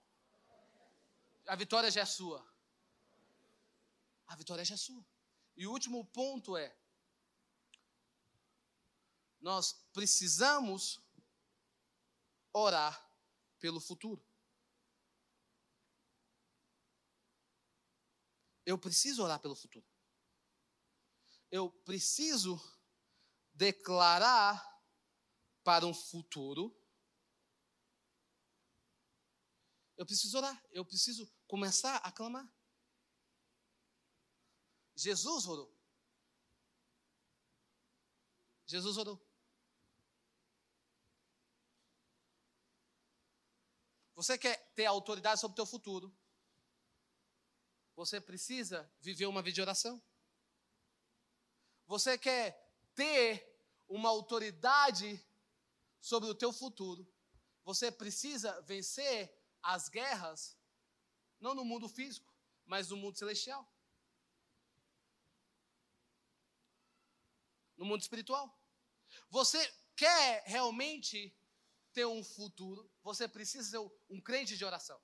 [1.48, 2.46] A vitória já é sua.
[4.28, 5.06] A vitória já é sua.
[5.56, 6.76] E o último ponto é:
[9.42, 11.02] nós precisamos
[12.54, 12.96] orar
[13.60, 14.24] pelo futuro.
[18.66, 19.86] Eu preciso orar pelo futuro.
[21.50, 22.62] Eu preciso
[23.54, 24.62] declarar
[25.64, 26.78] para um futuro.
[29.98, 32.48] Eu preciso orar, eu preciso começar a clamar.
[34.96, 35.76] Jesus orou.
[38.66, 39.31] Jesus orou.
[44.22, 46.16] Você quer ter autoridade sobre o teu futuro?
[47.96, 50.00] Você precisa viver uma vida de oração.
[51.88, 53.52] Você quer ter
[53.90, 55.20] uma autoridade
[56.00, 57.12] sobre o teu futuro?
[57.64, 60.56] Você precisa vencer as guerras,
[61.40, 62.32] não no mundo físico,
[62.64, 63.68] mas no mundo celestial.
[67.76, 68.56] No mundo espiritual.
[69.32, 69.58] Você
[69.96, 71.36] quer realmente
[71.94, 75.00] ter um futuro, você precisa ser um crente de oração.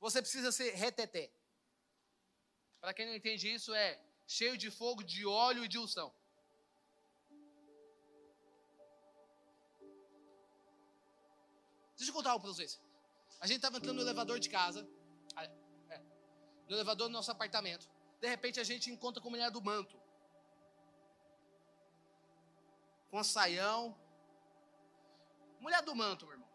[0.00, 1.32] Você precisa ser reteté.
[2.80, 6.12] Para quem não entende isso, é cheio de fogo, de óleo e de unção.
[11.96, 12.80] Deixa eu contar algo para vocês.
[13.38, 14.88] A gente estava entrando no elevador de casa,
[15.36, 15.98] é,
[16.68, 17.88] no elevador do nosso apartamento.
[18.20, 19.96] De repente a gente encontra com a mulher do manto.
[23.08, 23.96] Com a saião,
[25.62, 26.48] Mulher do manto, meu irmão.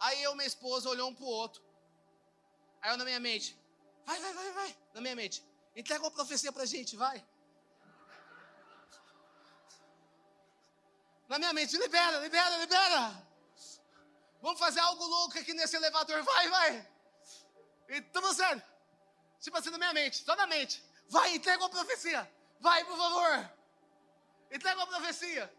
[0.00, 1.62] Aí eu e minha esposa olhou um pro outro.
[2.80, 3.48] Aí eu na minha mente,
[4.06, 4.76] vai, vai, vai, vai.
[4.94, 5.44] Na minha mente,
[5.74, 7.22] entrega uma profecia pra gente, vai.
[11.28, 13.02] Na minha mente, libera, libera, libera.
[14.40, 16.88] Vamos fazer algo louco aqui nesse elevador, vai, vai.
[17.88, 18.62] E tudo sério.
[19.40, 20.82] Tipo assim, na minha mente, só na mente.
[21.08, 22.30] Vai, entrega uma profecia.
[22.58, 23.50] Vai, por favor.
[24.50, 25.52] Entrega uma profecia.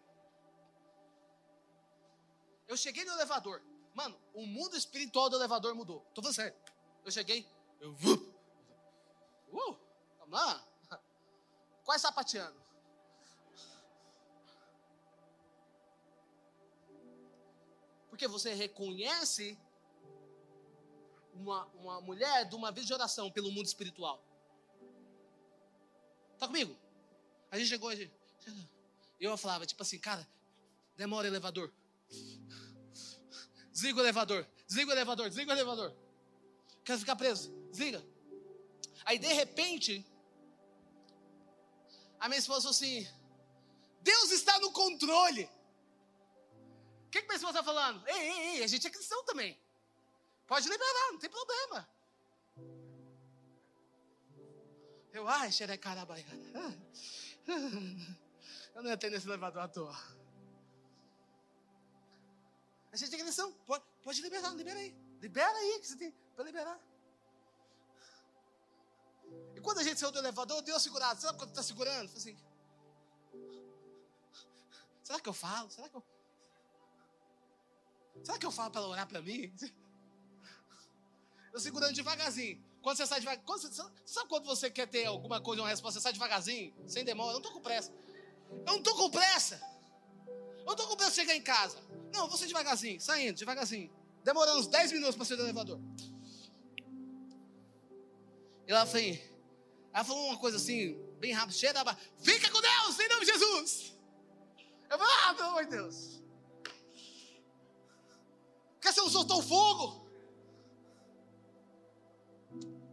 [2.68, 3.62] Eu cheguei no elevador.
[3.94, 6.02] Mano, o mundo espiritual do elevador mudou.
[6.14, 6.56] Tô falando sério.
[7.04, 7.48] Eu cheguei,
[7.80, 7.92] eu.
[9.52, 9.78] Uh,
[10.20, 10.68] vamos lá.
[11.84, 12.62] Quase sapateando.
[18.10, 19.58] Porque você reconhece
[21.34, 24.22] uma, uma mulher de uma vida de oração pelo mundo espiritual.
[26.38, 26.76] Tá comigo?
[27.52, 28.12] A gente chegou, a gente,
[29.20, 30.28] eu falava, tipo assim, cara,
[30.96, 31.72] demora elevador.
[33.78, 35.96] Desliga o elevador, desliga o elevador, desliga o elevador.
[36.84, 38.04] Quero ficar preso, desliga.
[39.06, 40.04] Aí de repente,
[42.20, 43.08] a minha esposa falou assim:
[44.02, 45.44] Deus está no controle.
[47.06, 48.04] O que, que minha esposa está falando?
[48.08, 49.56] Ei, ei, ei, a gente é cristão também.
[50.48, 51.88] Pode liberar, não tem problema.
[55.14, 56.82] Eu, ai, xerecarabaiana.
[58.74, 60.17] Eu não entrei nesse elevador à toa.
[62.92, 63.52] A gente tem lição.
[63.66, 64.96] Pode, pode liberar, libera aí.
[65.20, 66.80] Libera aí que você tem para liberar.
[69.56, 71.20] E quando a gente saiu do elevador, deu segurado.
[71.20, 72.12] Sabe quando está segurando?
[72.16, 72.38] Assim.
[75.04, 75.70] Será que eu falo?
[75.70, 76.04] Será que eu.
[78.24, 79.54] Será que eu falo para ela orar para mim?
[81.54, 82.64] Eu segurando devagarzinho.
[82.82, 83.44] Quando você sai devagar.
[83.44, 87.04] Quando você, sabe quando você quer ter alguma coisa, uma resposta, você sai devagarzinho, sem
[87.04, 87.30] demora?
[87.30, 87.92] Eu não estou com pressa.
[88.50, 89.60] Eu não estou com pressa.
[90.68, 91.82] Eu estou com pressa de chegar em casa.
[92.14, 93.90] Não, ser devagarzinho, saindo, devagarzinho.
[94.24, 95.80] Demorando uns 10 minutos para sair do elevador.
[98.68, 99.18] E ela falou,
[99.94, 103.32] ela falou uma coisa assim, bem rápido, cheia da Fica com Deus, em nome de
[103.32, 103.94] Jesus.
[104.90, 106.22] Eu falei, ah, pelo amor de Deus.
[108.74, 110.06] Por que você não soltou o fogo?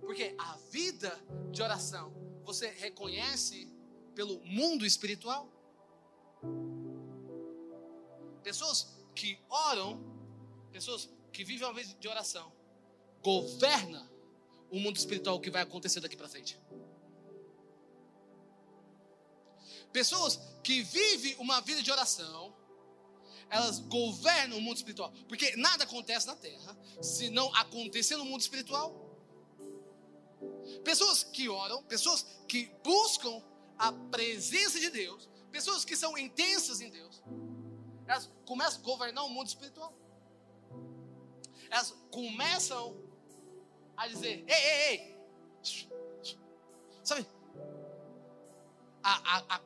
[0.01, 1.21] Porque a vida
[1.51, 2.15] de oração,
[2.45, 3.69] você reconhece
[4.15, 5.54] pelo mundo espiritual.
[8.45, 10.01] Pessoas que oram,
[10.71, 12.53] pessoas que vivem uma vida de oração,
[13.23, 14.09] governa
[14.71, 16.61] o mundo espiritual que vai acontecer daqui para frente.
[19.93, 22.55] Pessoas que vivem uma vida de oração,
[23.49, 25.11] elas governam o mundo espiritual.
[25.27, 28.93] Porque nada acontece na terra se não acontecer no mundo espiritual.
[30.85, 33.43] Pessoas que oram, pessoas que buscam
[33.79, 37.23] a presença de Deus, pessoas que são intensas em Deus,
[38.07, 39.93] elas começam a governar o mundo espiritual.
[41.71, 42.97] Elas começam
[43.97, 45.15] a dizer: ei, ei, ei.
[47.03, 47.27] Sabe?
[49.03, 49.61] A, a, a,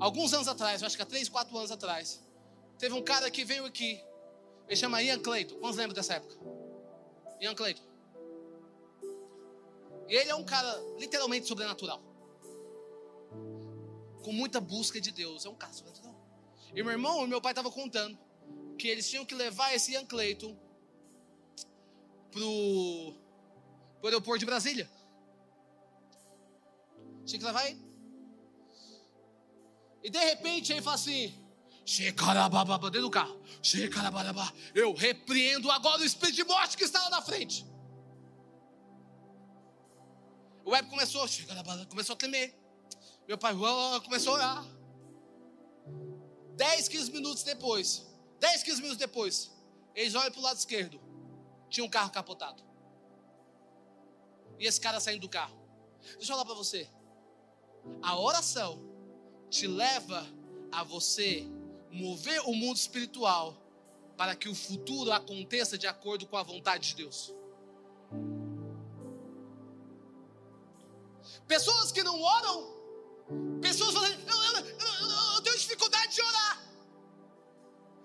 [0.00, 2.22] alguns anos atrás, acho que há 3, 4 anos atrás,
[2.78, 4.02] teve um cara que veio aqui.
[4.66, 5.56] Ele chama Ian Clayton.
[5.56, 6.36] Quantos lembram dessa época?
[7.40, 7.82] Ian Clayton.
[10.08, 12.00] E ele é um cara literalmente sobrenatural.
[14.22, 15.44] Com muita busca de Deus.
[15.44, 16.21] É um cara sobrenatural.
[16.74, 18.18] E meu irmão e meu pai estavam contando
[18.78, 20.56] que eles tinham que levar esse Ian Clayton
[22.30, 23.14] pro,
[24.00, 24.90] pro aeroporto de Brasília.
[27.24, 27.80] Tinha que levar ele.
[30.02, 31.32] E de repente ele fala assim:
[31.84, 33.40] Xecarababa, dentro do carro.
[33.62, 37.64] Xecarababa, eu repreendo agora o espírito de morte que está lá na frente.
[40.64, 41.26] O web começou,
[41.88, 42.54] começou a tremer.
[43.28, 43.54] Meu pai
[44.04, 44.81] começou a orar.
[46.56, 48.06] 10, 15 minutos depois,
[48.40, 49.50] 10, 15 minutos depois,
[49.94, 51.00] eles olham para o lado esquerdo
[51.72, 52.62] tinha um carro capotado.
[54.58, 55.58] E esse cara saindo do carro.
[56.02, 56.88] Deixa eu falar para você.
[58.02, 58.78] A oração
[59.48, 60.24] te leva
[60.70, 61.44] a você
[61.90, 63.56] mover o mundo espiritual
[64.16, 67.34] para que o futuro aconteça de acordo com a vontade de Deus.
[71.48, 74.91] Pessoas que não oram, pessoas falando, eu, eu, eu,
[75.82, 76.62] dificuldade de orar.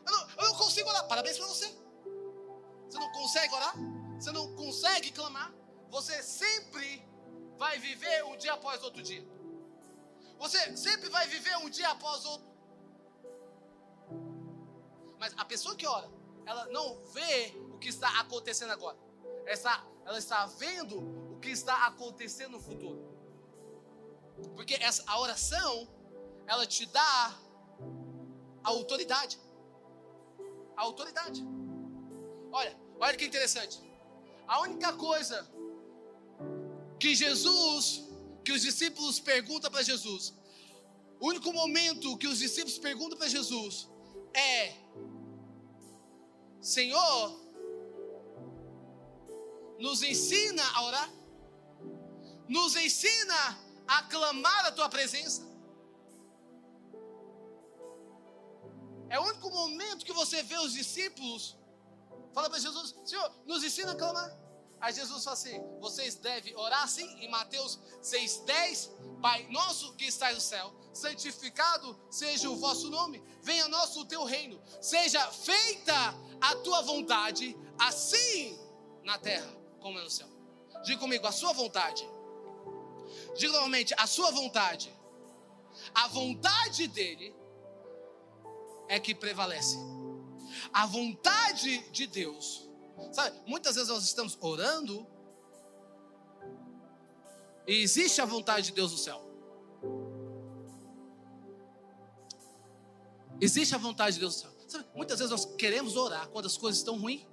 [0.06, 1.08] Não, eu não, consigo orar.
[1.08, 1.68] Parabéns para você.
[2.90, 3.76] Você não consegue orar?
[4.20, 5.54] Você não consegue clamar?
[5.90, 7.06] Você sempre
[7.58, 9.26] vai viver um dia após outro dia.
[10.40, 12.48] Você sempre vai viver um dia após outro.
[15.20, 16.10] Mas a pessoa que ora,
[16.46, 18.98] ela não vê o que está acontecendo agora.
[19.46, 20.98] Ela está, ela está vendo
[21.34, 23.16] o que está acontecendo no futuro.
[24.56, 25.88] Porque essa, a oração,
[26.46, 27.36] ela te dá
[28.68, 29.40] a autoridade.
[30.76, 31.42] A autoridade.
[32.52, 33.76] Olha, olha que interessante.
[34.46, 35.38] A única coisa
[37.00, 38.04] que Jesus,
[38.44, 40.34] que os discípulos perguntam para Jesus,
[41.20, 43.88] o único momento que os discípulos perguntam para Jesus
[44.34, 44.76] é:
[46.60, 47.40] Senhor,
[49.80, 51.10] nos ensina a orar,
[52.50, 53.42] nos ensina
[53.88, 55.47] a clamar a tua presença.
[59.10, 61.58] É o único momento que você vê os discípulos
[62.38, 64.32] Fala para Jesus, Senhor, nos ensina a clamar.
[64.80, 70.36] Aí Jesus fala assim: vocês devem orar assim, em Mateus 6,10, Pai nosso que estás
[70.36, 76.56] no céu, santificado seja o vosso nome, venha nosso o teu reino, seja feita a
[76.58, 78.56] tua vontade, assim
[79.04, 80.28] na terra como é no céu.
[80.84, 82.08] Diga comigo, a sua vontade.
[83.36, 84.96] Diga novamente, a sua vontade.
[85.96, 87.36] A vontade dele
[88.88, 89.78] é que prevalece.
[90.74, 92.68] A vontade de Deus.
[93.12, 95.06] Sabe, muitas vezes nós estamos orando
[97.68, 99.24] e existe a vontade de Deus no céu.
[103.40, 104.58] Existe a vontade de Deus no céu.
[104.68, 107.26] Sabe, muitas vezes nós queremos orar quando as coisas estão ruins.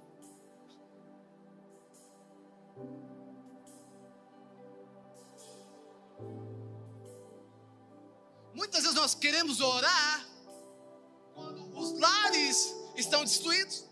[8.53, 10.34] Muitas vezes nós queremos orar
[11.75, 13.85] os lares estão destruídos.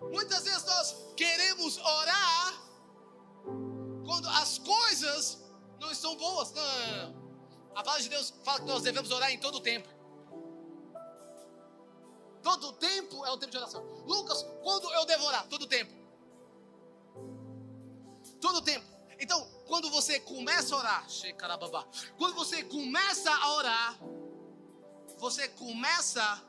[0.00, 2.54] Muitas vezes nós queremos orar
[4.04, 5.38] quando as coisas
[5.78, 6.52] não estão boas.
[6.52, 7.28] Não, não, não.
[7.74, 9.88] A palavra de Deus fala que nós devemos orar em todo o tempo.
[12.42, 13.82] Todo o tempo é o tempo de oração.
[14.06, 15.46] Lucas, quando eu devo orar?
[15.48, 15.92] Todo o tempo.
[18.40, 18.86] Todo o tempo.
[19.20, 21.06] Então, quando você começa a orar,
[22.16, 23.98] quando você começa a orar,
[25.18, 26.42] você começa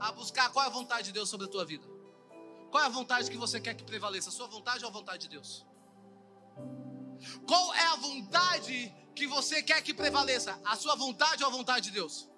[0.00, 1.86] a buscar qual é a vontade de Deus sobre a tua vida.
[2.70, 4.30] Qual é a vontade que você quer que prevaleça?
[4.30, 5.64] A sua vontade ou a vontade de Deus?
[7.46, 10.60] Qual é a vontade que você quer que prevaleça?
[10.64, 12.28] A sua vontade ou a vontade de Deus?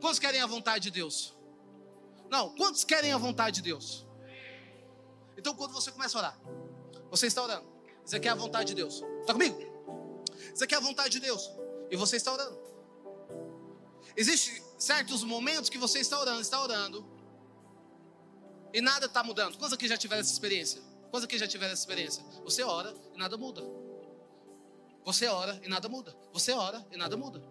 [0.00, 1.36] Quantos querem a vontade de Deus?
[2.30, 4.06] Não, quantos querem a vontade de Deus?
[5.36, 6.40] Então, quando você começa a orar,
[7.10, 7.66] você está orando.
[8.04, 9.02] Você quer a vontade de Deus.
[9.20, 9.58] Está comigo?
[10.54, 11.50] Você quer a vontade de Deus.
[11.90, 12.59] E você está orando.
[14.20, 17.06] Existem certos momentos que você está orando, está orando.
[18.70, 19.56] E nada está mudando.
[19.56, 20.82] Quantos aqui já tiveram essa experiência?
[21.10, 22.22] Quantos aqui já tiveram essa experiência?
[22.44, 23.62] Você ora e nada muda.
[25.06, 26.14] Você ora e nada muda.
[26.34, 27.42] Você ora e nada muda.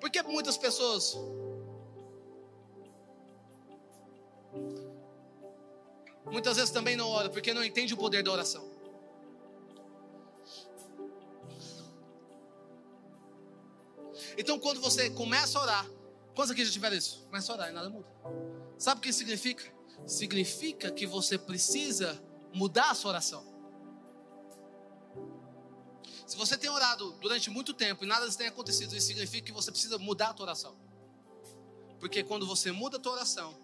[0.00, 1.14] Por que muitas pessoas
[6.24, 8.77] muitas vezes também não oram porque não entende o poder da oração?
[14.36, 15.90] Então, quando você começa a orar,
[16.34, 17.24] quantos aqui já tiveram isso?
[17.26, 18.08] Começa a orar e nada muda.
[18.78, 19.64] Sabe o que significa?
[20.06, 22.20] Significa que você precisa
[22.52, 23.44] mudar a sua oração.
[26.26, 29.70] Se você tem orado durante muito tempo e nada tem acontecido, isso significa que você
[29.70, 30.76] precisa mudar a tua oração.
[31.98, 33.56] Porque quando você muda a tua oração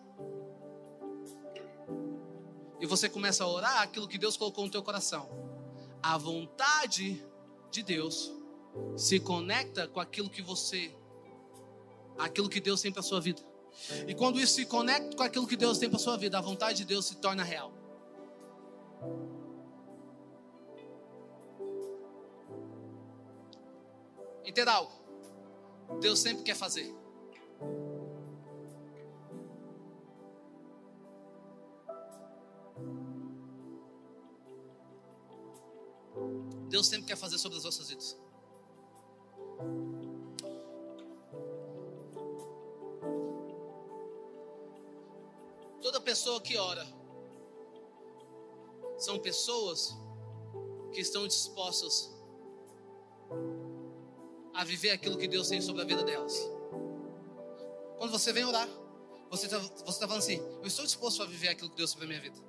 [2.80, 5.28] e você começa a orar aquilo que Deus colocou no teu coração,
[6.02, 7.24] a vontade
[7.70, 8.32] de Deus
[8.96, 10.94] se conecta com aquilo que você
[12.18, 13.42] aquilo que Deus tem para sua vida.
[14.06, 16.78] E quando isso se conecta com aquilo que Deus tem para sua vida, a vontade
[16.78, 17.72] de Deus se torna real.
[24.44, 24.92] Entenda algo.
[26.00, 26.94] Deus sempre quer fazer.
[36.68, 38.23] Deus sempre quer fazer sobre as nossas vidas.
[45.94, 46.84] Toda pessoa que ora
[48.98, 49.94] são pessoas
[50.92, 52.12] que estão dispostas
[54.52, 56.36] a viver aquilo que Deus tem sobre a vida delas.
[57.96, 58.68] Quando você vem orar,
[59.30, 62.06] você está você tá falando assim: Eu estou disposto a viver aquilo que Deus sobre
[62.06, 62.40] a minha vida.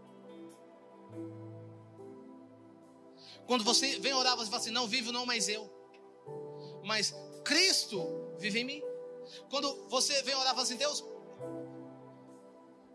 [3.46, 5.70] Quando você vem orar, você fala assim: Não vivo não mais eu,
[6.84, 8.02] mas Cristo
[8.40, 8.84] vive em mim.
[9.52, 11.04] Quando você vem orar, fala assim: Deus,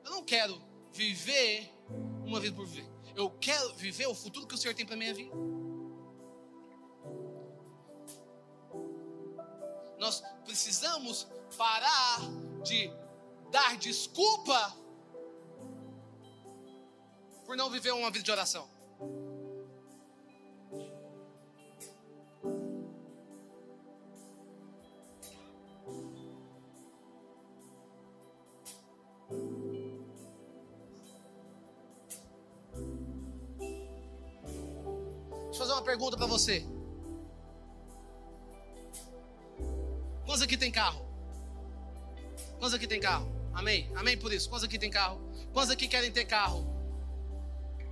[0.05, 0.61] eu não quero
[0.92, 1.72] viver
[2.24, 2.88] uma vida por viver.
[3.14, 5.34] Eu quero viver o futuro que o Senhor tem para minha vida.
[9.98, 12.20] Nós precisamos parar
[12.62, 12.90] de
[13.51, 14.77] dar desculpa
[17.44, 18.80] por não viver uma vida de oração.
[36.41, 36.65] Você.
[40.25, 41.05] Quantos aqui tem carro?
[42.59, 43.31] Quantos aqui tem carro?
[43.53, 43.91] Amém?
[43.95, 44.49] Amém por isso.
[44.49, 45.21] Quantos aqui tem carro?
[45.53, 46.67] Quantos aqui querem ter carro?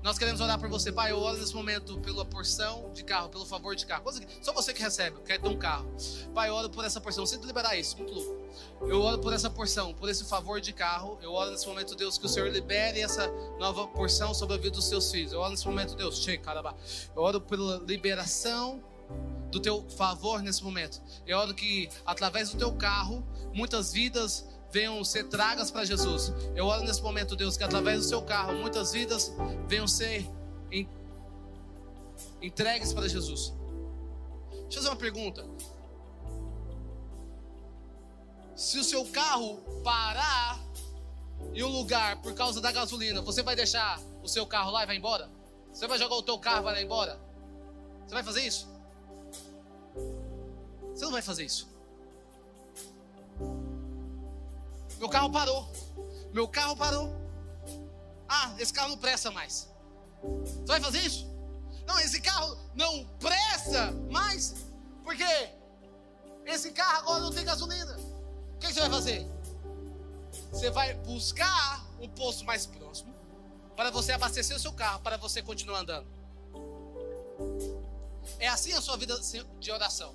[0.02, 1.10] Nós queremos orar por você, Pai.
[1.10, 4.04] Eu oro nesse momento pela porção de carro, pelo favor de carro.
[4.40, 5.90] Só você que recebe, quer ter um carro.
[6.32, 7.26] Pai, eu oro por essa porção.
[7.26, 8.38] Sinto liberar isso, muito louco.
[8.82, 11.18] Eu oro por essa porção, por esse favor de carro.
[11.20, 14.70] Eu oro nesse momento, Deus, que o Senhor libere essa nova porção sobre a vida
[14.70, 15.32] dos seus filhos.
[15.32, 16.76] Eu oro nesse momento, Deus, che, caramba.
[17.14, 18.82] Eu oro pela liberação
[19.50, 21.00] do teu favor nesse momento.
[21.26, 26.32] Eu oro que através do teu carro, muitas vidas venham ser tragas para Jesus.
[26.54, 29.32] Eu oro nesse momento, Deus, que através do seu carro muitas vidas
[29.66, 30.28] venham ser
[32.40, 33.52] entregues para Jesus.
[34.50, 35.44] Deixa eu fazer uma pergunta.
[38.54, 40.58] Se o seu carro parar
[41.54, 44.86] em um lugar por causa da gasolina, você vai deixar o seu carro lá e
[44.86, 45.28] vai embora?
[45.72, 47.18] Você vai jogar o teu carro e vai embora?
[48.06, 48.68] Você vai fazer isso?
[50.92, 51.68] Você não vai fazer isso.
[54.98, 55.70] Meu carro parou.
[56.32, 57.12] Meu carro parou.
[58.28, 59.68] Ah, esse carro não presta mais.
[60.22, 61.26] Você vai fazer isso?
[61.86, 64.66] Não, esse carro não presta mais.
[65.02, 65.24] Porque
[66.44, 67.96] esse carro agora não tem gasolina.
[68.54, 69.26] O que você vai fazer?
[70.50, 73.14] Você vai buscar um posto mais próximo
[73.76, 76.06] para você abastecer o seu carro, para você continuar andando.
[78.38, 79.18] É assim a sua vida
[79.60, 80.14] de oração.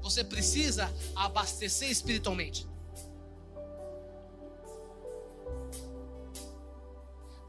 [0.00, 2.69] Você precisa abastecer espiritualmente.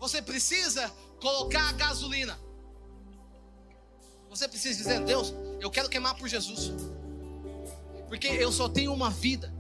[0.01, 0.91] Você precisa
[1.21, 2.37] colocar a gasolina.
[4.31, 6.71] Você precisa dizer, Deus, eu quero queimar por Jesus.
[8.07, 9.53] Porque eu só tenho uma vida.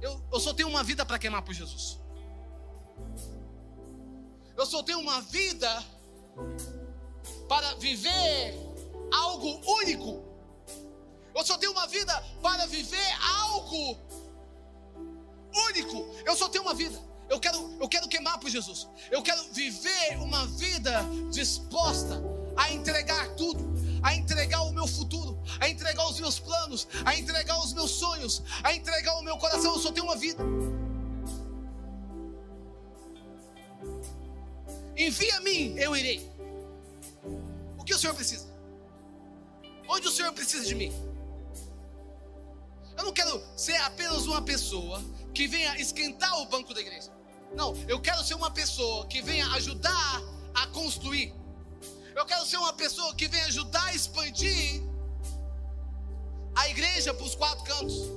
[0.00, 1.98] Eu, eu só tenho uma vida para queimar por Jesus.
[4.56, 5.84] Eu só tenho uma vida
[7.48, 8.54] para viver
[9.12, 10.22] algo único.
[11.34, 13.98] Eu só tenho uma vida para viver algo
[15.68, 16.14] único.
[16.24, 17.11] Eu só tenho uma vida.
[17.28, 18.88] Eu quero, eu quero queimar por Jesus.
[19.10, 22.22] Eu quero viver uma vida disposta
[22.56, 23.72] a entregar tudo,
[24.02, 28.42] a entregar o meu futuro, a entregar os meus planos, a entregar os meus sonhos,
[28.62, 29.74] a entregar o meu coração.
[29.74, 30.42] Eu só tenho uma vida.
[34.96, 36.30] Envia a mim, eu irei.
[37.78, 38.46] O que o Senhor precisa?
[39.88, 40.92] Onde o Senhor precisa de mim?
[42.96, 45.02] Eu não quero ser apenas uma pessoa
[45.34, 47.10] que venha esquentar o banco da igreja.
[47.54, 50.22] Não, eu quero ser uma pessoa que venha ajudar
[50.54, 51.34] a construir.
[52.14, 54.82] Eu quero ser uma pessoa que venha ajudar a expandir
[56.54, 58.10] a igreja para os quatro cantos.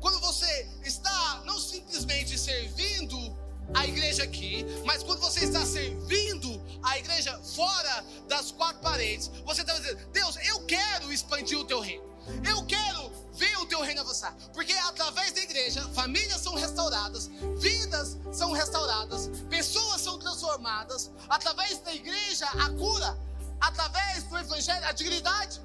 [0.00, 3.36] Quando você está não simplesmente servindo
[3.74, 9.62] a igreja aqui, mas quando você está servindo a igreja fora das quatro paredes, você
[9.62, 12.04] está dizendo: Deus, eu quero expandir o teu reino.
[12.48, 14.34] Eu quero ver o teu reino avançar.
[14.52, 21.10] Porque através da igreja, famílias são restauradas, vidas são restauradas, pessoas são transformadas.
[21.28, 23.18] Através da igreja, a cura.
[23.60, 25.60] Através do evangelho, a dignidade.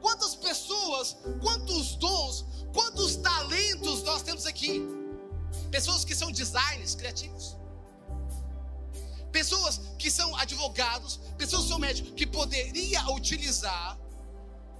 [0.00, 4.82] Quantas pessoas, quantos dons, quantos talentos nós temos aqui?
[5.70, 7.56] Pessoas que são designers criativos.
[9.32, 13.98] Pessoas que são advogados, pessoas que são médicos, que poderia utilizar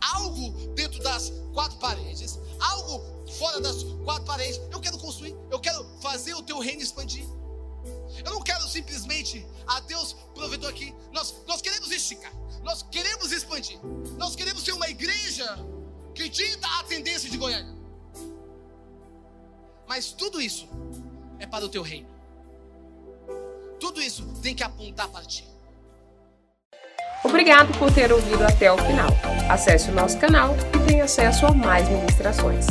[0.00, 3.02] algo dentro das quatro paredes, algo
[3.38, 4.60] fora das quatro paredes.
[4.70, 7.26] Eu quero construir, eu quero fazer o teu reino expandir.
[8.24, 10.94] Eu não quero simplesmente a Deus provedor aqui.
[11.12, 13.78] Nós, nós queremos esticar, nós queremos expandir,
[14.16, 15.46] nós queremos ser uma igreja
[16.14, 17.76] que dita a tendência de Goiânia.
[19.86, 20.68] Mas tudo isso
[21.38, 22.08] é para o teu reino.
[23.80, 25.46] Tudo isso tem que apontar para ti.
[27.24, 29.10] Obrigado por ter ouvido até o final.
[29.48, 32.66] Acesse o nosso canal e tenha acesso a mais ministrações.